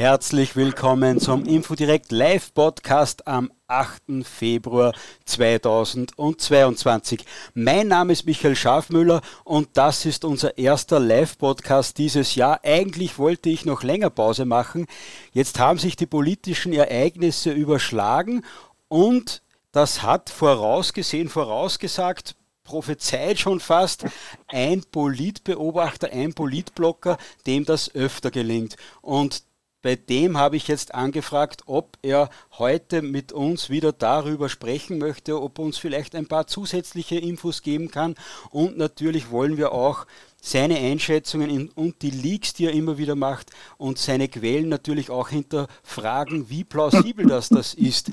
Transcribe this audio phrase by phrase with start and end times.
[0.00, 4.24] Herzlich willkommen zum Infodirect Live Podcast am 8.
[4.24, 4.94] Februar
[5.26, 7.26] 2022.
[7.52, 12.60] Mein Name ist Michael Schafmüller und das ist unser erster Live Podcast dieses Jahr.
[12.62, 14.86] Eigentlich wollte ich noch länger Pause machen.
[15.34, 18.42] Jetzt haben sich die politischen Ereignisse überschlagen
[18.88, 24.06] und das hat vorausgesehen, vorausgesagt, prophezeit schon fast
[24.46, 28.78] ein Politbeobachter, ein Politblocker, dem das öfter gelingt.
[29.02, 29.42] Und
[29.82, 35.40] bei dem habe ich jetzt angefragt, ob er heute mit uns wieder darüber sprechen möchte,
[35.40, 38.14] ob er uns vielleicht ein paar zusätzliche Infos geben kann.
[38.50, 40.06] Und natürlich wollen wir auch
[40.42, 45.28] seine Einschätzungen und die Leaks, die er immer wieder macht und seine Quellen natürlich auch
[45.28, 48.10] hinterfragen, wie plausibel das das ist.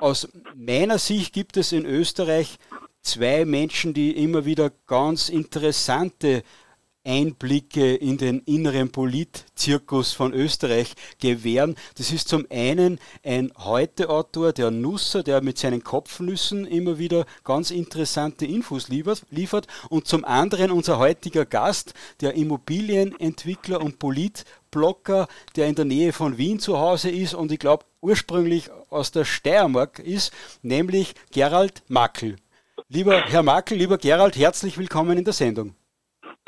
[0.00, 2.58] Aus meiner Sicht gibt es in Österreich
[3.02, 6.42] zwei Menschen, die immer wieder ganz interessante
[7.04, 11.76] Einblicke in den inneren Politzirkus von Österreich gewähren.
[11.96, 17.70] Das ist zum einen ein Heute-Autor, der Nusser, der mit seinen Kopfnüssen immer wieder ganz
[17.70, 19.66] interessante Infos liefert.
[19.90, 26.38] Und zum anderen unser heutiger Gast, der Immobilienentwickler und Politblocker, der in der Nähe von
[26.38, 32.36] Wien zu Hause ist und ich glaube ursprünglich aus der Steiermark ist, nämlich Gerald Mackel.
[32.88, 35.74] Lieber Herr Mackel, lieber Gerald, herzlich willkommen in der Sendung.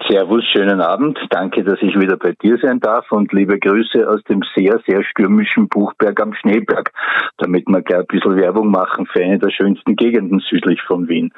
[0.05, 1.19] Servus, schönen Abend.
[1.31, 5.03] Danke, dass ich wieder bei dir sein darf und liebe Grüße aus dem sehr, sehr
[5.03, 6.93] stürmischen Buchberg am Schneeberg,
[7.39, 11.33] damit wir gleich ein bisschen Werbung machen für eine der schönsten Gegenden südlich von Wien.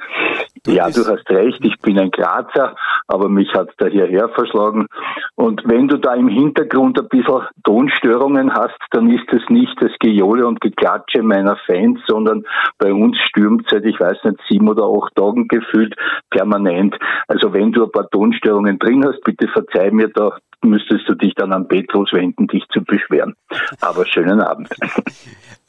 [0.64, 2.74] Du ja, du hast recht, ich bin ein Grazer,
[3.06, 4.88] aber mich hat da hierher verschlagen.
[5.36, 9.92] Und wenn du da im Hintergrund ein bisschen Tonstörungen hast, dann ist es nicht das
[10.00, 12.44] Gejohle und Geklatsche meiner Fans, sondern
[12.76, 15.94] bei uns stürmt seit, ich weiß nicht, sieben oder acht Tagen gefühlt
[16.30, 16.96] permanent.
[17.28, 21.14] Also wenn du ein paar Tonstörungen Störungen drin hast, bitte verzeih mir, da müsstest du
[21.14, 23.34] dich dann an Petrus wenden, dich zu beschweren.
[23.80, 24.68] Aber schönen Abend.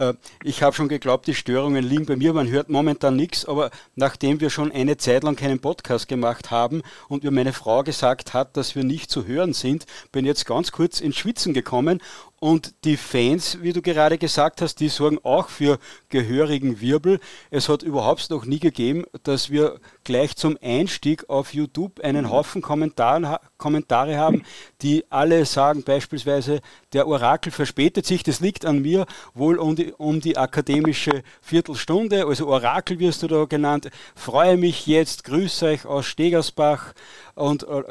[0.02, 0.14] Äh,
[0.46, 2.32] ich habe schon geglaubt, die Störungen liegen bei mir.
[2.32, 6.84] Man hört momentan nichts, aber nachdem wir schon eine Zeit lang keinen Podcast gemacht haben
[7.10, 10.72] und mir meine Frau gesagt hat, dass wir nicht zu hören sind, bin jetzt ganz
[10.72, 12.00] kurz ins Schwitzen gekommen
[12.40, 15.78] und die Fans, wie du gerade gesagt hast, die sorgen auch für
[16.08, 17.20] gehörigen Wirbel.
[17.52, 22.62] Es hat überhaupt noch nie gegeben, dass wir gleich zum Einstieg auf YouTube einen Haufen
[22.62, 24.44] Kommentare, Kommentare haben,
[24.82, 26.62] die alle sagen beispielsweise,
[26.94, 29.06] der Orakel verspätet sich, das liegt an mir,
[29.36, 33.92] wohl um die, um die akademische Viertelstunde, also Orakel wirst du da genannt.
[34.16, 36.94] Freue mich jetzt, grüße euch aus Stegersbach.
[37.36, 37.84] Und äh,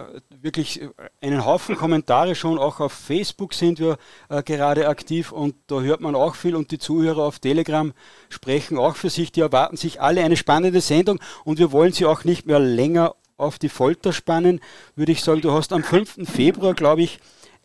[0.43, 0.83] wirklich
[1.23, 3.97] einen Haufen Kommentare schon, auch auf Facebook sind wir
[4.28, 6.55] äh, gerade aktiv und da hört man auch viel.
[6.55, 7.95] Und die Zuhörer auf Telegram
[8.28, 12.05] sprechen auch für sich, die erwarten sich alle eine spannende Sendung und wir wollen sie
[12.05, 14.60] auch nicht mehr länger auf die Folter spannen,
[14.94, 16.28] würde ich sagen, du hast am 5.
[16.28, 17.19] Februar, glaube ich,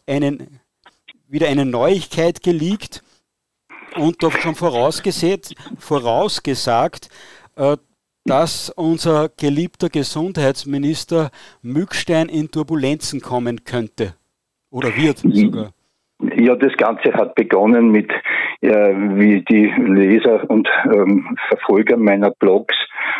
[0.07, 0.59] einen,
[1.27, 3.03] wieder eine Neuigkeit geleakt
[3.95, 7.09] und doch schon vorausgesät, vorausgesagt,
[7.55, 7.77] äh,
[8.25, 11.29] dass unser geliebter Gesundheitsminister
[11.61, 14.15] Mückstein in Turbulenzen kommen könnte
[14.69, 15.73] oder wird sogar.
[16.37, 18.11] Ja, das Ganze hat begonnen mit,
[18.61, 22.75] äh, wie die Leser und ähm, Verfolger meiner Blogs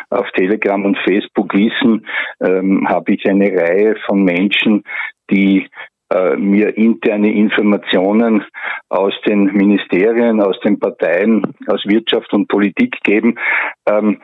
[0.10, 2.06] auf Telegram und Facebook wissen,
[2.42, 4.84] ähm, habe ich eine Reihe von Menschen,
[5.30, 5.68] die
[6.14, 8.46] äh, mir interne Informationen
[8.90, 13.40] aus den Ministerien, aus den Parteien, aus Wirtschaft und Politik geben.
[13.88, 14.22] Ähm,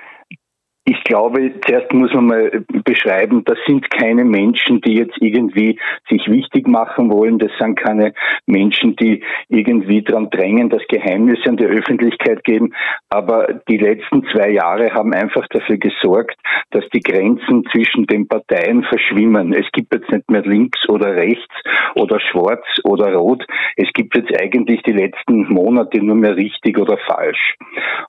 [0.90, 5.78] ich glaube, zuerst muss man mal beschreiben, das sind keine Menschen, die jetzt irgendwie
[6.10, 7.38] sich wichtig machen wollen.
[7.38, 8.14] Das sind keine
[8.48, 12.74] Menschen, die irgendwie daran drängen, dass Geheimnisse an die Öffentlichkeit geben.
[13.10, 16.40] Aber die letzten zwei Jahre haben einfach dafür gesorgt,
[16.72, 19.54] dass die Grenzen zwischen den Parteien verschwimmen.
[19.54, 21.54] Es gibt jetzt nicht mehr links oder rechts
[21.94, 23.46] oder schwarz oder rot.
[23.76, 27.56] Es gibt jetzt eigentlich die letzten Monate nur mehr richtig oder falsch.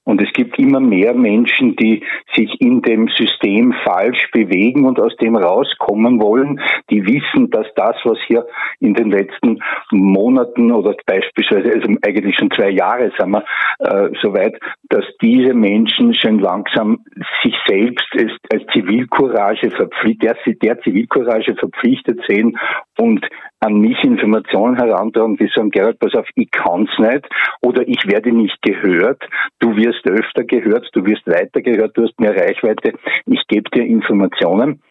[0.04, 2.02] Und es gibt immer mehr Menschen, die
[2.34, 6.60] sich in in dem System falsch bewegen und aus dem rauskommen wollen,
[6.90, 8.46] die wissen, dass das, was hier
[8.78, 9.58] in den letzten
[9.90, 13.44] Monaten oder beispielsweise, also eigentlich schon zwei Jahre, sagen wir,
[13.80, 14.58] äh, soweit,
[14.88, 17.04] dass diese Menschen schon langsam
[17.42, 22.56] sich selbst als, als Zivilcourage verpflichtet, der, der Zivilcourage verpflichtet sehen
[22.98, 23.26] und
[23.60, 27.28] an mich Informationen herantragen, die sagen, Gerald, pass auf, ich kann's nicht
[27.60, 29.22] oder ich werde nicht gehört,
[29.58, 32.94] du wirst öfter gehört, du wirst weiter gehört, du hast mehr Reichweite,
[33.26, 34.82] ich gebe dir Informationen.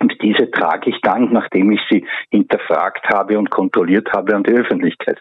[0.00, 4.52] Und diese trage ich dann, nachdem ich sie hinterfragt habe und kontrolliert habe, an die
[4.52, 5.20] Öffentlichkeit.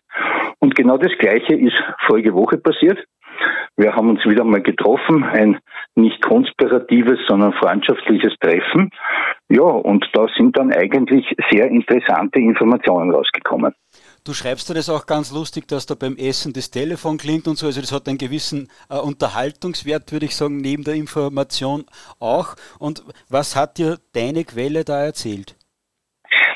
[0.60, 2.98] Und genau das Gleiche ist vorige Woche passiert.
[3.76, 5.60] Wir haben uns wieder mal getroffen, ein
[5.96, 8.90] nicht konspiratives, sondern freundschaftliches Treffen.
[9.50, 13.74] Ja, und da sind dann eigentlich sehr interessante Informationen rausgekommen.
[14.26, 17.58] Du schreibst dir das auch ganz lustig, dass da beim Essen das Telefon klingt und
[17.58, 17.66] so.
[17.66, 21.86] Also das hat einen gewissen äh, Unterhaltungswert, würde ich sagen, neben der Information
[22.20, 22.56] auch.
[22.80, 25.56] Und was hat dir deine Quelle da erzählt?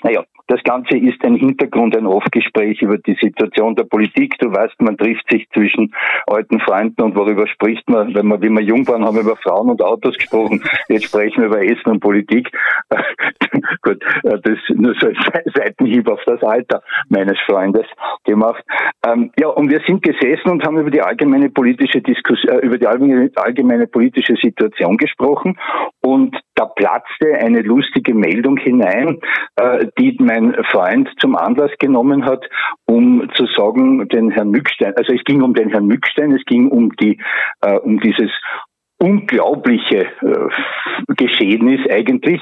[0.04, 4.36] Naja, das Ganze ist ein Hintergrund, ein Aufgespräch über die Situation der Politik.
[4.40, 5.94] Du weißt, man trifft sich zwischen
[6.26, 8.16] alten Freunden und worüber spricht man?
[8.16, 10.64] Wenn wir, wie wir jung waren, haben wir über Frauen und Autos gesprochen.
[10.88, 12.50] Jetzt sprechen wir über Essen und Politik.
[13.82, 15.16] Gut, äh, das ist nur so ein
[15.54, 17.86] Seitenhieb auf das Alter meines Freundes
[18.24, 18.64] gemacht.
[19.06, 22.78] Ähm, ja, und wir sind gesessen und haben über die allgemeine politische Diskussion, äh, über
[22.78, 25.58] die allgemeine, allgemeine politische Situation gesprochen.
[26.02, 29.20] Und da platzte eine lustige Meldung hinein,
[29.56, 32.46] äh, die mein mein Freund zum Anlass genommen hat,
[32.86, 36.70] um zu sagen, den Herrn Mückstein, also es ging um den Herrn Mückstein, es ging
[36.70, 37.20] um die,
[37.62, 38.32] äh, um dieses
[39.00, 40.50] unglaubliche äh,
[41.18, 42.42] Geschehnis eigentlich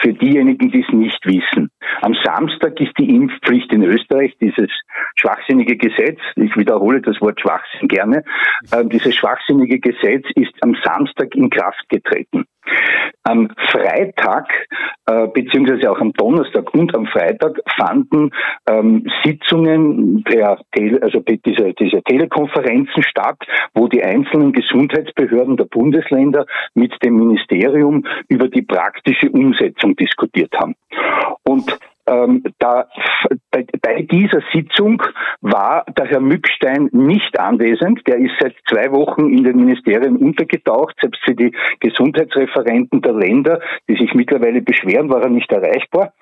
[0.00, 1.70] für diejenigen, die es nicht wissen.
[2.00, 4.70] Am Samstag ist die Impfpflicht in Österreich, dieses
[5.16, 8.24] schwachsinnige Gesetz, ich wiederhole das Wort Schwachsinn gerne,
[8.70, 12.46] äh, dieses schwachsinnige Gesetz ist am Samstag in Kraft getreten.
[13.24, 14.48] Am Freitag
[15.06, 18.30] äh, beziehungsweise auch am Donnerstag und am Freitag fanden
[18.68, 23.38] ähm, Sitzungen der Tele, also diese, diese Telekonferenzen statt,
[23.74, 30.74] wo die einzelnen Gesundheitsbehörden der Bundesländer mit dem Ministerium über die praktische Umsetzung diskutiert haben.
[31.44, 32.88] Und ähm, da,
[33.50, 35.02] bei, bei, dieser Sitzung
[35.42, 38.00] war der Herr Mückstein nicht anwesend.
[38.06, 40.96] Der ist seit zwei Wochen in den Ministerien untergetaucht.
[41.00, 46.14] Selbst für die Gesundheitsreferenten der Länder, die sich mittlerweile beschweren, war er nicht erreichbar.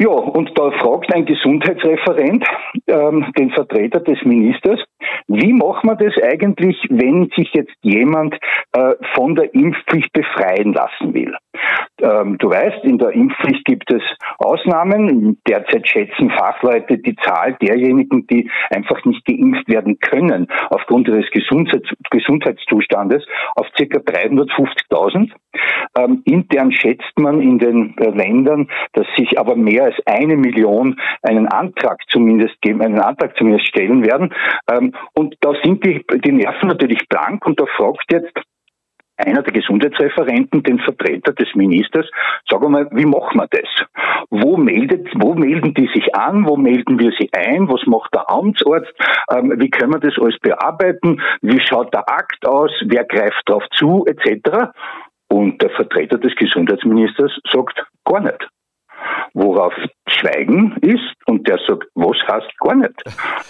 [0.00, 2.44] Ja, und da fragt ein Gesundheitsreferent
[2.88, 4.80] ähm, den Vertreter des Ministers,
[5.28, 8.34] wie macht man das eigentlich, wenn sich jetzt jemand
[8.72, 11.36] äh, von der Impfpflicht befreien lassen will?
[12.02, 14.02] Ähm, du weißt, in der Impfpflicht gibt es
[14.38, 15.38] Ausnahmen.
[15.46, 21.88] Derzeit schätzen Fachleute die Zahl derjenigen, die einfach nicht geimpft werden können aufgrund ihres Gesundheits
[22.10, 23.24] Gesundheitszustandes
[23.54, 23.84] auf ca.
[23.84, 25.30] 350.000.
[25.96, 30.98] Ähm, intern schätzt man in den äh, Ländern, dass sich aber mehr als eine Million
[31.22, 34.32] einen Antrag zumindest geben, einen Antrag zumindest stellen werden.
[34.70, 38.38] Ähm, und da sind die, die Nerven natürlich blank und da fragt jetzt
[39.16, 42.08] einer der Gesundheitsreferenten, den Vertreter des Ministers,
[42.48, 43.68] sagen wir mal, wie machen wir das?
[44.30, 46.46] Wo meldet, wo melden die sich an?
[46.46, 47.68] Wo melden wir sie ein?
[47.68, 48.92] Was macht der Amtsarzt?
[49.30, 51.20] Ähm, wie können wir das alles bearbeiten?
[51.42, 52.72] Wie schaut der Akt aus?
[52.86, 54.04] Wer greift darauf zu?
[54.06, 54.72] Etc.
[55.28, 58.48] Und der Vertreter des Gesundheitsministers sagt gar nicht
[59.32, 59.74] worauf
[60.06, 62.94] Schweigen ist und der sagt, was heißt gar nicht.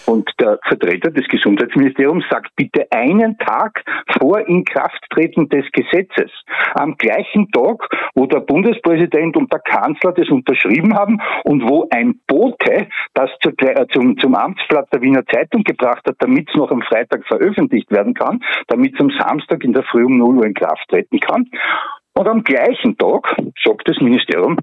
[0.06, 3.82] Und der Vertreter des Gesundheitsministeriums sagt, bitte einen Tag
[4.18, 6.30] vor Inkrafttreten des Gesetzes,
[6.74, 12.20] am gleichen Tag, wo der Bundespräsident und der Kanzler das unterschrieben haben und wo ein
[12.26, 16.82] Bote das äh, zum, zum Amtsblatt der Wiener Zeitung gebracht hat, damit es noch am
[16.82, 20.54] Freitag veröffentlicht werden kann, damit es am Samstag in der Früh um 0 Uhr in
[20.54, 21.48] Kraft treten kann.
[22.16, 24.56] Und am gleichen Tag sagt das Ministerium,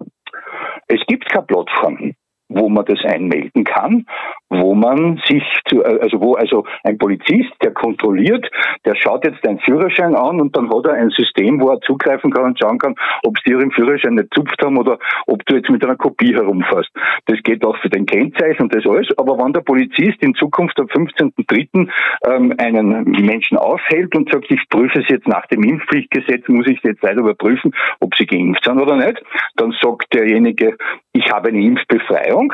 [0.87, 2.13] es gibt keine Plattform
[2.53, 4.05] wo man das einmelden kann,
[4.51, 8.49] wo man sich zu, äh, also wo also ein Polizist, der kontrolliert,
[8.85, 12.31] der schaut jetzt deinen Führerschein an und dann hat er ein System, wo er zugreifen
[12.31, 15.69] kann und schauen kann, ob sie ihren Führerschein nicht zupft haben oder ob du jetzt
[15.69, 16.91] mit einer Kopie herumfährst.
[17.25, 20.79] Das geht auch für den Kennzeichen und das alles, aber wenn der Polizist in Zukunft
[20.79, 21.89] am 15.03.
[22.27, 26.81] Ähm, einen Menschen aufhält und sagt, ich prüfe es jetzt nach dem Impfpflichtgesetz, muss ich
[26.83, 29.21] jetzt leider überprüfen, ob sie geimpft sind oder nicht,
[29.55, 30.77] dann sagt derjenige,
[31.13, 32.53] ich habe eine Impfbefreiung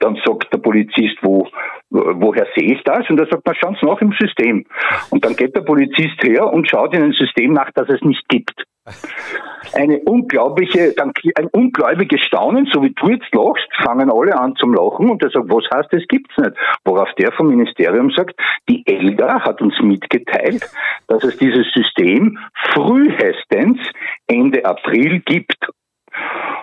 [0.00, 1.48] dann sagt der Polizist, wo,
[1.90, 3.08] woher sehe ich das?
[3.08, 4.64] Und er sagt, na schauen Sie nach im System.
[5.10, 8.28] Und dann geht der Polizist her und schaut in ein System nach, das es nicht
[8.28, 8.64] gibt.
[9.74, 10.94] Eine unglaubliche,
[11.36, 15.30] ein ungläubiges Staunen, so wie du jetzt lachst, fangen alle an zum Lachen und er
[15.30, 16.52] sagt, was heißt, das gibt's nicht?
[16.84, 18.38] Worauf der vom Ministerium sagt,
[18.68, 20.64] die ELGA hat uns mitgeteilt,
[21.08, 22.38] dass es dieses System
[22.74, 23.78] frühestens
[24.28, 25.58] Ende April gibt.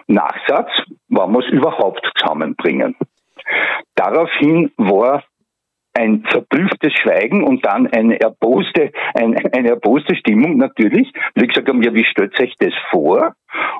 [0.07, 0.71] Nachsatz,
[1.09, 2.95] wann es überhaupt zusammenbringen.
[3.95, 5.23] Daraufhin war
[5.93, 11.11] ein verblüfftes Schweigen und dann eine erboste, eine, eine erboste Stimmung natürlich.
[11.35, 13.35] Wie gesagt haben, ja, wie stellt sich das vor?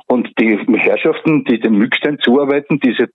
[0.08, 3.10] Und die Herrschaften, die dem Mückstein zuarbeiten, diese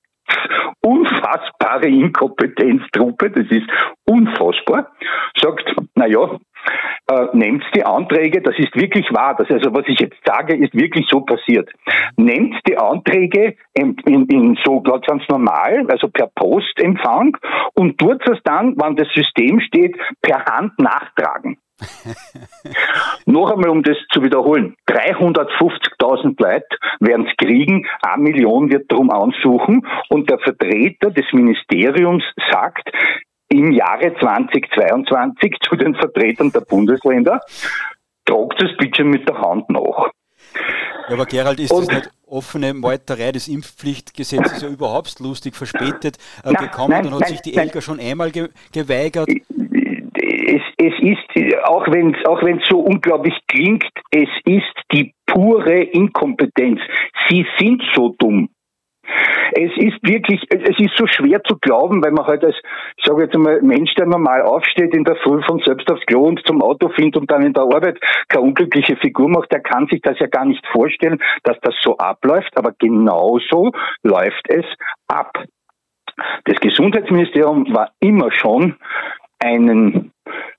[0.80, 3.68] unfassbare Inkompetenztruppe, das ist
[4.06, 4.92] unfassbar,
[5.40, 6.38] sagt, na ja,
[7.10, 10.74] äh, nehmt die Anträge, das ist wirklich wahr, das also was ich jetzt sage, ist
[10.74, 11.70] wirklich so passiert.
[12.16, 17.36] Nehmt die Anträge in, in, in so ganz normal, also per Postempfang
[17.74, 21.58] und tut es dann, wann das System steht, per Hand nachtragen.
[23.26, 24.76] Noch einmal, um das zu wiederholen.
[24.88, 26.66] 350.000 Leute
[27.00, 32.90] werden es kriegen, eine Million wird darum ansuchen und der Vertreter des Ministeriums sagt,
[33.48, 37.40] im Jahre 2022 zu den Vertretern der Bundesländer,
[38.26, 40.10] tragt es bitte mit der Hand nach.
[41.08, 43.32] Ja, aber Gerald, ist und, das nicht offene Meuterei?
[43.32, 46.90] Das Impfpflichtgesetz ist ja überhaupt lustig verspätet äh, gekommen.
[46.90, 49.28] Nein, Dann hat nein, sich die Elka schon einmal ge geweigert.
[50.46, 56.80] Es, es ist, auch wenn es auch so unglaublich klingt, es ist die pure Inkompetenz.
[57.28, 58.48] Sie sind so dumm.
[59.52, 62.56] Es ist wirklich, es ist so schwer zu glauben, weil man halt als,
[62.96, 66.24] ich sage jetzt einmal, Mensch, der normal aufsteht, in der Früh von selbst aufs Klo
[66.24, 69.86] und zum Auto findet und dann in der Arbeit keine unglückliche Figur macht, der kann
[69.86, 74.66] sich das ja gar nicht vorstellen, dass das so abläuft, aber genauso läuft es
[75.06, 75.32] ab.
[76.44, 78.76] Das Gesundheitsministerium war immer schon
[79.38, 80.12] einen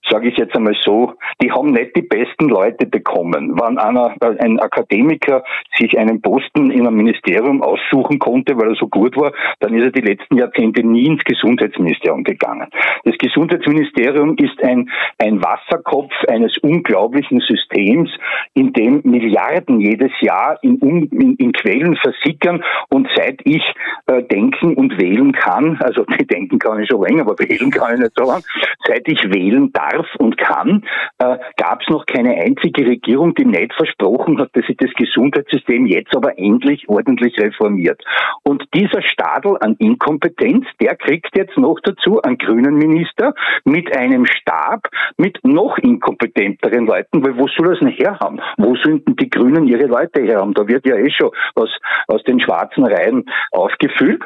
[0.10, 3.56] sage ich jetzt einmal so, die haben nicht die besten Leute bekommen.
[3.60, 5.44] Wenn einer, ein Akademiker
[5.78, 9.84] sich einen Posten in einem Ministerium aussuchen konnte, weil er so gut war, dann ist
[9.84, 12.68] er die letzten Jahrzehnte nie ins Gesundheitsministerium gegangen.
[13.04, 18.10] Das Gesundheitsministerium ist ein, ein Wasserkopf eines unglaublichen Systems,
[18.54, 23.64] in dem Milliarden jedes Jahr in, in, in Quellen versickern und seit ich
[24.08, 28.00] äh, denken und wählen kann, also denken kann ich schon länger, aber wählen kann ich
[28.02, 28.44] nicht so lange,
[28.86, 30.84] seit ich wählen darf, darf und kann,
[31.20, 35.86] äh, gab es noch keine einzige Regierung, die nicht versprochen hat, dass sie das Gesundheitssystem
[35.86, 38.04] jetzt aber endlich ordentlich reformiert.
[38.44, 43.34] Und dieser Stadel an Inkompetenz, der kriegt jetzt noch dazu einen grünen Minister
[43.66, 48.40] mit einem Stab mit noch inkompetenteren Leuten, weil wo soll das denn herhaben?
[48.58, 50.54] Wo sind denn die Grünen ihre Leute herhaben?
[50.54, 51.70] Da wird ja eh schon was
[52.08, 54.24] aus den schwarzen Reihen aufgefüllt.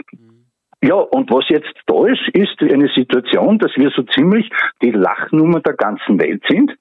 [0.86, 4.50] Ja, und was jetzt da ist, ist eine Situation, dass wir so ziemlich
[4.82, 6.74] die Lachnummer der ganzen Welt sind.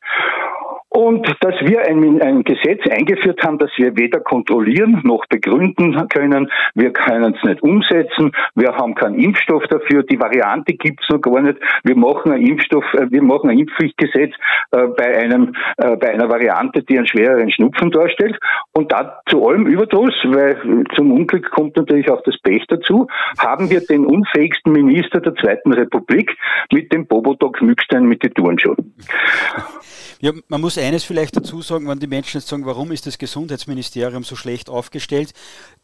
[0.94, 6.50] Und dass wir ein, ein, Gesetz eingeführt haben, das wir weder kontrollieren noch begründen können.
[6.74, 8.32] Wir können es nicht umsetzen.
[8.54, 10.02] Wir haben keinen Impfstoff dafür.
[10.02, 11.58] Die Variante gibt's noch gar nicht.
[11.82, 14.34] Wir machen ein Impfstoff, äh, wir machen ein Impfpflichtgesetz
[14.72, 18.38] äh, bei einem, äh, bei einer Variante, die einen schwereren Schnupfen darstellt.
[18.72, 23.06] Und da zu allem Überdruss, weil zum Unglück kommt natürlich auch das Pech dazu,
[23.38, 26.36] haben wir den unfähigsten Minister der Zweiten Republik
[26.70, 28.94] mit dem Bobotok Mückstein mit den Turnschuhen.
[30.20, 33.18] Ja, man muss eines vielleicht dazu sagen, wenn die Menschen jetzt sagen, warum ist das
[33.18, 35.32] Gesundheitsministerium so schlecht aufgestellt?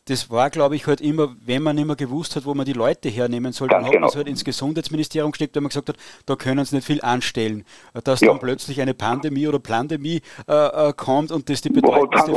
[0.06, 3.08] Das war, glaube ich, halt immer, wenn man immer gewusst hat, wo man die Leute
[3.08, 4.00] hernehmen soll, Ganz dann hat genau.
[4.02, 7.02] man es halt ins Gesundheitsministerium gesteckt, weil man gesagt hat, da können sie nicht viel
[7.02, 7.64] anstellen.
[8.04, 8.28] Dass ja.
[8.28, 12.32] dann plötzlich eine Pandemie oder Plandemie äh, äh kommt und das die bedeutendste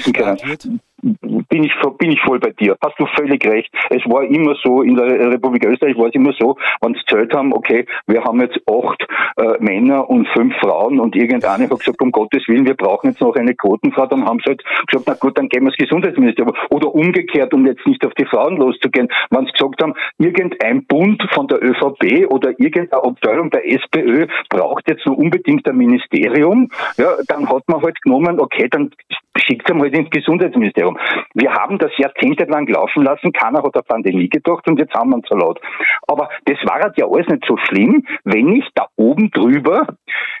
[0.00, 0.68] Figur wird
[1.02, 2.76] bin ich, bin ich voll bei dir.
[2.82, 3.72] Hast du völlig recht.
[3.90, 7.34] Es war immer so, in der Republik Österreich war es immer so, wenn sie zählt
[7.34, 12.00] haben, okay, wir haben jetzt acht äh, Männer und fünf Frauen und irgendeine hat gesagt,
[12.02, 15.14] um Gottes Willen, wir brauchen jetzt noch eine Quotenfrau, dann haben sie halt gesagt, na
[15.14, 16.54] gut, dann gehen wir ins Gesundheitsministerium.
[16.70, 21.22] Oder umgekehrt, um jetzt nicht auf die Frauen loszugehen, wenn sie gesagt haben, irgendein Bund
[21.32, 27.16] von der ÖVP oder irgendeine Abteilung der SPÖ braucht jetzt noch unbedingt ein Ministerium, ja,
[27.28, 28.90] dann hat man halt genommen, okay, dann
[29.36, 30.98] schickt es halt ins Gesundheitsministerium.
[31.34, 35.16] Wir haben das jahrzehntelang laufen lassen, keiner hat der Pandemie gedacht und jetzt haben wir
[35.16, 35.60] einen Salat.
[36.06, 39.86] Aber das war halt ja alles nicht so schlimm, wenn nicht da oben drüber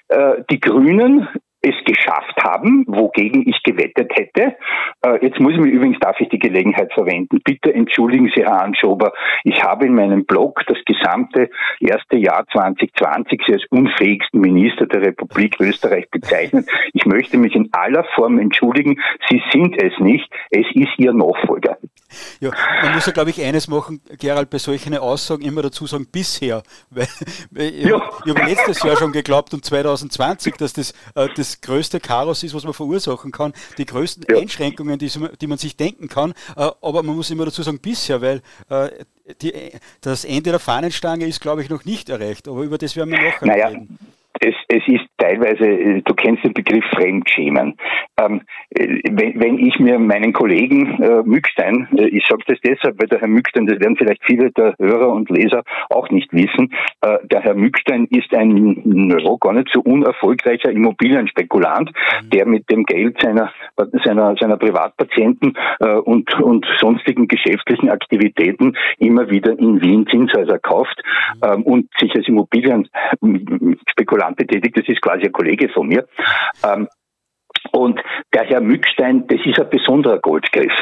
[0.08, 1.28] äh, die Grünen
[1.62, 4.56] es geschafft haben, wogegen ich gewettet hätte.
[5.02, 7.40] Äh, jetzt muss ich mir übrigens, darf ich die Gelegenheit verwenden.
[7.44, 9.12] Bitte entschuldigen Sie, Herr Anschober,
[9.44, 11.50] ich habe in meinem Blog das gesamte
[11.80, 16.66] erste Jahr 2020 Sie als unfähigsten Minister der Republik Österreich bezeichnet.
[16.92, 19.00] Ich möchte mich in aller Form entschuldigen.
[19.28, 20.30] Sie sind es nicht.
[20.50, 21.76] Es ist Ihr Nachfolger.
[22.40, 22.50] Ja,
[22.82, 26.62] man muss ja, glaube ich, eines machen, Gerald, bei solchen Aussagen immer dazu sagen, bisher.
[26.90, 27.08] Weil,
[27.50, 28.10] weil ja.
[28.24, 32.54] ich, habe letztes Jahr schon geglaubt und 2020, dass das äh, das größte Chaos ist,
[32.54, 34.40] was man verursachen kann, die größten ja.
[34.40, 36.32] Einschränkungen, die, die, man sich denken kann.
[36.56, 38.90] Äh, aber man muss immer dazu sagen, bisher, weil äh,
[39.40, 39.52] die,
[40.00, 42.48] das Ende der Fahnenstange ist, glaube ich, noch nicht erreicht.
[42.48, 43.68] Aber über das werden wir nachher naja.
[43.68, 43.98] reden
[44.70, 47.74] es, ist teilweise, äh, du kennst den Begriff Fremdschämen.
[48.20, 53.00] Ähm, äh, wenn, wenn, ich mir meinen Kollegen äh, Mückstein, äh, ich sage das deshalb,
[53.00, 56.72] weil der Herr Mückstein, das werden vielleicht viele der Hörer und Leser auch nicht wissen,
[57.02, 62.30] äh, der Herr Mückstein ist ein no, gar nicht so unerfolgreicher Immobilienspekulant, mhm.
[62.30, 63.52] der mit dem Geld seiner,
[64.04, 71.02] seiner, seiner Privatpatienten äh, und, und sonstigen geschäftlichen Aktivitäten immer wieder in Wien Zinshäuser kauft
[71.34, 71.52] mhm.
[71.52, 76.06] ähm, und sich als Immobilienspekulant Amt betätigt, das ist quasi ein Kollege von mir.
[76.64, 76.88] Ähm,
[77.72, 78.00] und
[78.34, 80.72] der Herr Mückstein, das ist ein besonderer Goldgriff.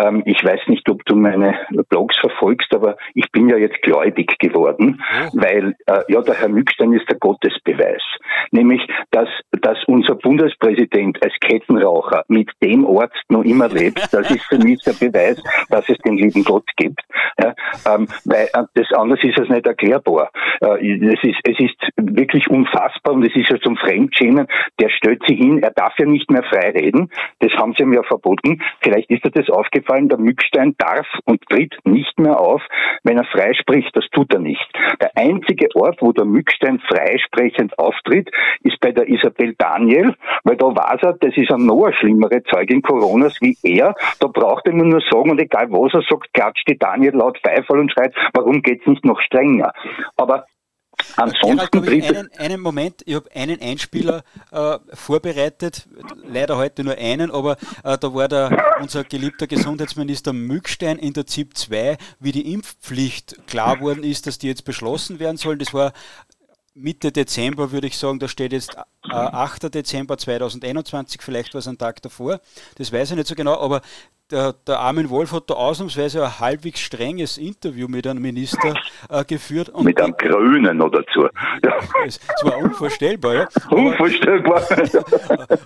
[0.00, 1.58] ähm, ich weiß nicht, ob du meine
[1.88, 5.30] Blogs verfolgst, aber ich bin ja jetzt gläubig geworden, oh.
[5.34, 8.02] weil äh, ja, der Herr Mückstein ist der Gottesbeweis.
[8.50, 9.28] Nämlich, dass,
[9.60, 14.82] dass unser Bundespräsident als Kettenraucher mit dem Ort noch immer lebt, das ist für mich
[14.82, 17.00] der Beweis, dass es den lieben Gott gibt.
[17.40, 17.54] Ja,
[17.86, 20.30] ähm, weil äh, das anders ist es nicht erklärbar.
[20.60, 24.46] Äh, es, ist, es ist wirklich unfassbar und es ist ja zum Fremdschämen.
[24.80, 27.10] Der stellt sich hin, er darf ja nicht mehr frei reden.
[27.40, 28.62] Das haben sie ja verboten.
[28.80, 32.62] Vielleicht ist dir das aufgefallen, der Mückstein darf und tritt nicht mehr auf,
[33.04, 33.96] wenn er frei spricht.
[33.96, 34.66] Das tut er nicht.
[35.00, 38.30] Der einzige Ort, wo der Mückstein freisprechend auftritt,
[38.62, 42.82] ist bei der Isabel Daniel, weil da weiß er, das ist eine noch schlimmere Zeugin
[42.82, 43.94] Coronas wie er.
[44.20, 47.80] Da braucht er nur sagen und egal was er sagt, klatscht die Daniel laut Beifall
[47.80, 49.72] und schreit, warum geht's nicht noch strenger?
[50.16, 50.44] Aber
[51.16, 55.88] Ansonsten Gerald, einen, einen Moment, ich habe einen Einspieler äh, vorbereitet,
[56.24, 61.26] leider heute nur einen, aber äh, da war der, unser geliebter Gesundheitsminister Mückstein in der
[61.26, 65.58] ZIP 2, wie die Impfpflicht klar worden ist, dass die jetzt beschlossen werden soll.
[65.58, 65.92] Das war
[66.74, 69.74] Mitte Dezember, würde ich sagen, da steht jetzt äh, 8.
[69.74, 72.40] Dezember 2021, vielleicht war es ein Tag davor,
[72.76, 73.82] das weiß ich nicht so genau, aber
[74.30, 78.74] der, der Armin Wolf hat da ausnahmsweise ein halbwegs strenges Interview mit einem Minister
[79.08, 79.70] äh, geführt.
[79.82, 81.28] mit einem Grünen noch dazu.
[81.64, 81.78] Ja.
[82.04, 83.48] Es, es war unvorstellbar, ja.
[83.70, 84.62] Unvorstellbar.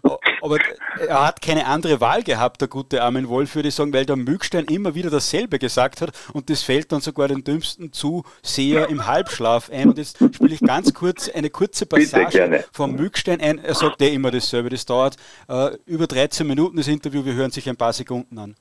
[0.03, 0.59] Aber, aber,
[1.07, 4.17] er hat keine andere Wahl gehabt, der gute Armin Wolf, würde ich sagen, weil der
[4.17, 9.07] Mückstein immer wieder dasselbe gesagt hat und das fällt dann sogar den dümmsten Zuseher im
[9.07, 9.89] Halbschlaf ein.
[9.89, 13.59] Und jetzt spiele ich ganz kurz eine kurze Passage vom Mückstein ein.
[13.59, 14.69] Er sagt eh immer dasselbe.
[14.69, 15.17] Das dauert
[15.49, 17.25] äh, über 13 Minuten, das Interview.
[17.25, 18.52] Wir hören sich ein paar Sekunden an.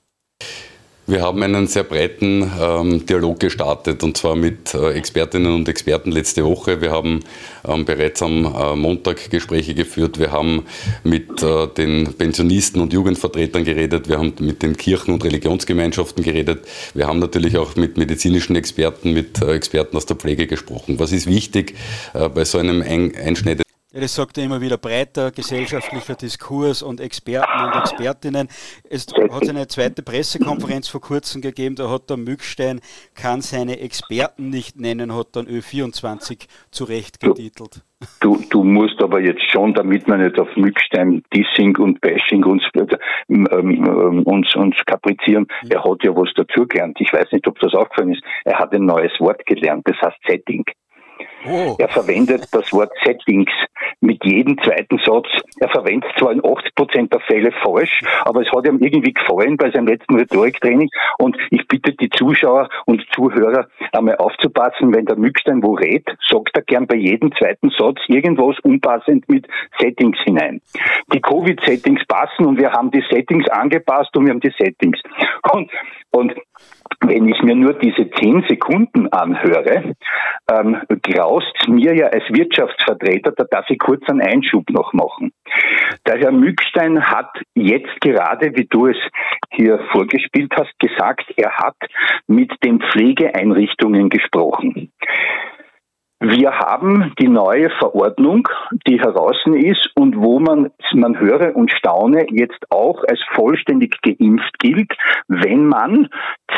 [1.08, 6.12] Wir haben einen sehr breiten ähm, Dialog gestartet und zwar mit äh, Expertinnen und Experten
[6.12, 6.80] letzte Woche.
[6.80, 7.22] Wir haben
[7.68, 10.20] ähm, bereits am äh, Montag Gespräche geführt.
[10.20, 10.64] Wir haben
[11.04, 14.08] mit äh, den Pensionisten und Jugendvertretern geredet.
[14.08, 16.66] Wir haben mit den Kirchen und Religionsgemeinschaften geredet.
[16.94, 21.00] Wir haben natürlich auch mit medizinischen Experten, mit äh, Experten aus der Pflege gesprochen.
[21.00, 21.74] Was ist wichtig
[22.14, 23.62] äh, bei so einem ein Einschneid
[23.94, 28.48] ja, das sagt er immer wieder, breiter gesellschaftlicher Diskurs und Experten und Expertinnen.
[28.90, 32.80] Es hat eine zweite Pressekonferenz vor kurzem gegeben, da hat der Mückstein,
[33.16, 37.84] kann seine Experten nicht nennen, hat dann Ö24 zurecht getitelt.
[38.20, 42.64] Du, du musst aber jetzt schon, damit man nicht auf Mückstein Dissing und Bashing uns,
[42.74, 42.98] ähm,
[43.30, 45.70] ähm, uns, uns kaprizieren, mhm.
[45.70, 46.98] er hat ja was dazugelernt.
[47.00, 48.24] Ich weiß nicht, ob das aufgefallen ist.
[48.46, 50.64] Er hat ein neues Wort gelernt, das heißt Setting.
[51.48, 51.76] Oh.
[51.78, 53.52] Er verwendet das Wort Settings
[54.00, 55.28] mit jedem zweiten Satz.
[55.60, 59.58] Er verwendet zwar in 80 Prozent der Fälle falsch, aber es hat ihm irgendwie gefallen
[59.58, 60.90] bei seinem letzten Rhetoriktraining.
[61.18, 66.56] Und ich bitte die Zuschauer und Zuhörer einmal aufzupassen, wenn der Mückstein wo redet, sagt
[66.56, 69.48] er gern bei jedem zweiten Satz irgendwas unpassend mit
[69.80, 70.62] Settings hinein.
[71.14, 75.00] Die Covid-Settings passen und wir haben die Settings angepasst und wir haben die Settings.
[75.52, 75.72] Und,
[76.12, 76.34] und
[77.02, 79.96] wenn ich mir nur diese zehn Sekunden anhöre,
[80.52, 85.32] ähm, graust mir ja als Wirtschaftsvertreter, da darf ich kurz einen Einschub noch machen.
[86.06, 88.98] Der Herr Mückstein hat jetzt gerade, wie du es
[89.52, 91.76] hier vorgespielt hast, gesagt, er hat
[92.28, 94.92] mit den Pflegeeinrichtungen gesprochen.
[96.24, 98.48] Wir haben die neue Verordnung,
[98.86, 104.60] die heraus ist und wo man, man höre und staune, jetzt auch als vollständig geimpft
[104.60, 104.94] gilt,
[105.28, 106.10] wenn man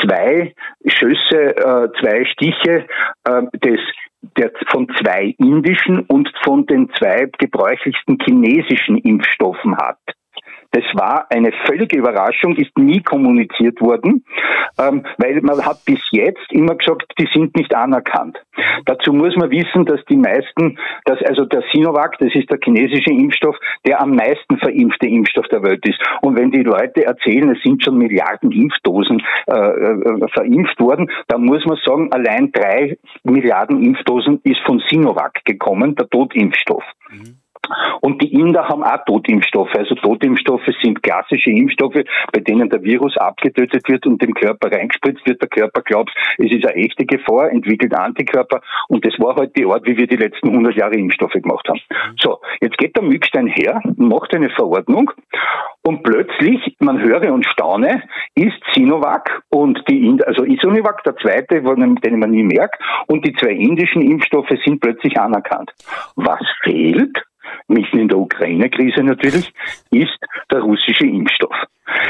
[0.01, 0.53] zwei
[0.85, 2.87] Schüsse, äh, zwei Stiche
[3.23, 3.79] äh, des
[4.37, 9.99] der, von zwei indischen und von den zwei gebräuchlichsten chinesischen Impfstoffen hat.
[10.73, 14.25] Das war eine völlige Überraschung, ist nie kommuniziert worden,
[14.79, 18.39] ähm, weil man hat bis jetzt immer gesagt, die sind nicht anerkannt.
[18.85, 23.11] Dazu muss man wissen, dass die meisten, dass also der Sinovac, das ist der chinesische
[23.11, 23.55] Impfstoff,
[23.85, 25.99] der am meisten verimpfte Impfstoff der Welt ist.
[26.21, 31.45] Und wenn die Leute erzählen, es sind schon Milliarden Impfdosen äh, äh, verimpft worden, dann
[31.45, 36.83] muss man sagen, allein drei Milliarden Impfdosen ist von Sinovac gekommen, der Totimpfstoff.
[37.11, 37.42] Mhm.
[38.01, 39.73] Und die Inder haben auch Totimpfstoffe.
[39.75, 45.25] Also Totimpfstoffe sind klassische Impfstoffe, bei denen der Virus abgetötet wird und dem Körper reingespritzt
[45.25, 45.41] wird.
[45.41, 48.61] Der Körper glaubt, es ist eine echte Gefahr, entwickelt Antikörper.
[48.89, 51.79] Und das war halt die Art, wie wir die letzten 100 Jahre Impfstoffe gemacht haben.
[52.19, 55.11] So, jetzt geht der Mückstein her, macht eine Verordnung
[55.85, 58.03] und plötzlich, man höre und staune,
[58.35, 63.33] ist Sinovac und die, Ind also Isonivac, der zweite, den man nie merkt, und die
[63.33, 65.71] zwei indischen Impfstoffe sind plötzlich anerkannt.
[66.15, 67.23] Was fehlt?
[67.67, 69.53] Mitten in der Ukraine-Krise natürlich,
[69.91, 70.17] ist
[70.51, 71.55] der russische Impfstoff.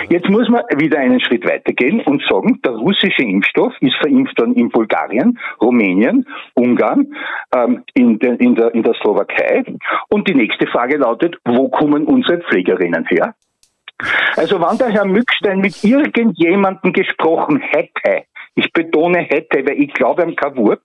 [0.10, 4.56] Jetzt muss man wieder einen Schritt weitergehen und sagen, der russische Impfstoff ist verimpft worden
[4.56, 7.08] in Bulgarien, Rumänien, Ungarn,
[7.56, 9.64] ähm, in, der, in, der, in der Slowakei.
[10.10, 13.34] Und die nächste Frage lautet, wo kommen unsere Pflegerinnen her?
[14.36, 18.26] Also wenn der Herr Mückstein mit irgendjemandem gesprochen hätte,
[18.56, 20.84] ich betone hätte, weil ich glaube am kein Wort,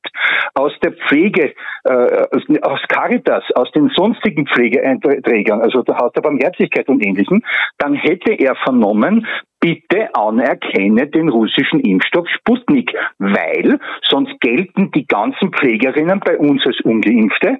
[0.54, 1.54] aus der Pflege,
[1.84, 2.26] äh,
[2.62, 7.42] aus Caritas, aus den sonstigen Pflegeeinträgern, also der Haus der Barmherzigkeit und ähnlichem,
[7.78, 9.26] dann hätte er vernommen,
[9.60, 16.80] bitte anerkenne den russischen Impfstoff Sputnik, weil sonst gelten die ganzen Pflegerinnen bei uns als
[16.82, 17.58] ungeimpfte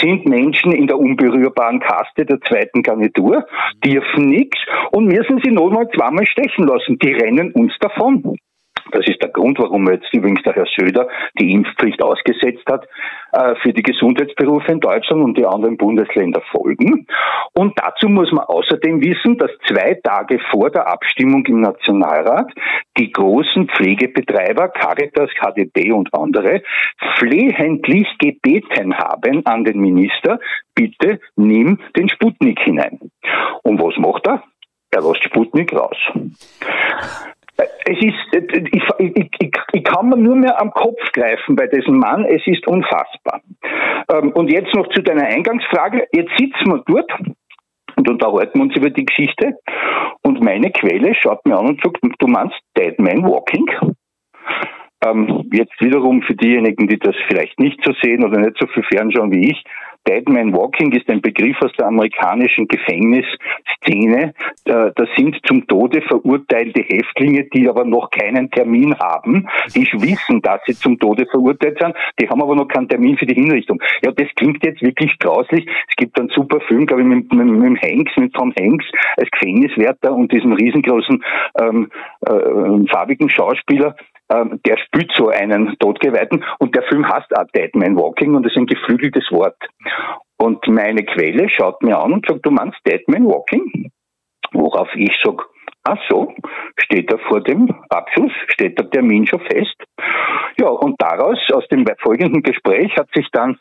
[0.00, 3.46] sind Menschen in der unberührbaren Kaste der zweiten Garnitur,
[3.84, 4.58] dürfen nichts
[4.90, 6.98] und müssen sie nur mal zweimal stechen lassen.
[6.98, 8.36] Die rennen uns davon.
[8.90, 12.86] Das ist der Grund, warum jetzt übrigens der Herr Söder die Impfpflicht ausgesetzt hat
[13.32, 17.06] äh, für die Gesundheitsberufe in Deutschland und die anderen Bundesländer folgen.
[17.54, 22.52] Und dazu muss man außerdem wissen, dass zwei Tage vor der Abstimmung im Nationalrat
[22.98, 26.62] die großen Pflegebetreiber, Caritas, KDB und andere,
[27.18, 30.38] flehentlich gebeten haben an den Minister,
[30.74, 32.98] bitte nimm den Sputnik hinein.
[33.62, 34.42] Und was macht er?
[34.90, 35.96] Er lässt Sputnik raus.
[37.56, 41.98] Es ist, ich, ich, ich, ich, kann mir nur mehr am Kopf greifen bei diesem
[41.98, 42.24] Mann.
[42.24, 43.42] Es ist unfassbar.
[44.12, 46.08] Ähm, und jetzt noch zu deiner Eingangsfrage.
[46.12, 47.12] Jetzt sitzen wir dort
[47.96, 49.58] und unterhalten uns über die Geschichte.
[50.22, 53.66] Und meine Quelle schaut mir an und sagt, du meinst Dead Man Walking?
[55.04, 58.84] Ähm, jetzt wiederum für diejenigen, die das vielleicht nicht so sehen oder nicht so viel
[58.84, 59.64] fernschauen wie ich,
[60.06, 64.34] Dead Man Walking ist ein Begriff aus der amerikanischen Gefängnisszene.
[64.64, 69.48] Das sind zum Tode verurteilte Häftlinge, die aber noch keinen Termin haben.
[69.74, 71.94] Die wissen, dass sie zum Tode verurteilt sind.
[72.20, 73.82] Die haben aber noch keinen Termin für die Hinrichtung.
[74.02, 75.66] Ja, das klingt jetzt wirklich grauslich.
[75.88, 78.84] Es gibt einen super Film, glaube ich, mit, mit, mit Hanks, mit Tom Hanks
[79.16, 81.24] als Gefängniswärter und diesem riesengroßen
[81.60, 81.90] ähm,
[82.26, 83.96] äh, farbigen Schauspieler,
[84.30, 88.46] ähm, der spielt so einen Todgeweihten und der Film heißt auch Dead Man Walking und
[88.46, 89.56] ist ein geflügeltes Wort.
[90.36, 93.90] Und meine Quelle schaut mir an und sagt, du meinst Dead Man Walking?
[94.52, 95.44] Worauf ich sage,
[95.84, 96.32] ach so,
[96.76, 99.76] steht da vor dem Abschluss, steht der Termin schon fest?
[100.56, 103.58] Ja, und daraus, aus dem folgenden Gespräch, hat sich dann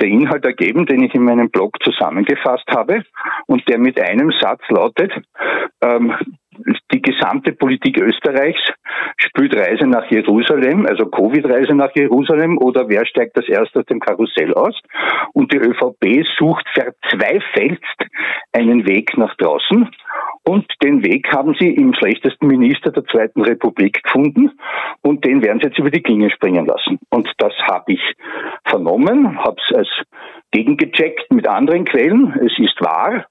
[0.00, 3.02] der Inhalt ergeben, den ich in meinem Blog zusammengefasst habe
[3.46, 5.12] und der mit einem Satz lautet,
[5.82, 6.14] ähm,
[6.92, 8.60] die gesamte Politik Österreichs
[9.18, 14.00] spielt Reise nach Jerusalem, also Covid-Reise nach Jerusalem oder wer steigt das erst aus dem
[14.00, 14.78] Karussell aus?
[15.32, 17.82] Und die ÖVP sucht verzweifelt
[18.52, 19.90] einen Weg nach draußen.
[20.44, 24.52] Und den Weg haben sie im schlechtesten Minister der Zweiten Republik gefunden
[25.02, 27.00] und den werden sie jetzt über die Klinge springen lassen.
[27.10, 28.00] Und das habe ich
[28.64, 29.88] vernommen, habe es als
[30.52, 32.32] gegengecheckt mit anderen Quellen.
[32.40, 33.26] Es ist wahr.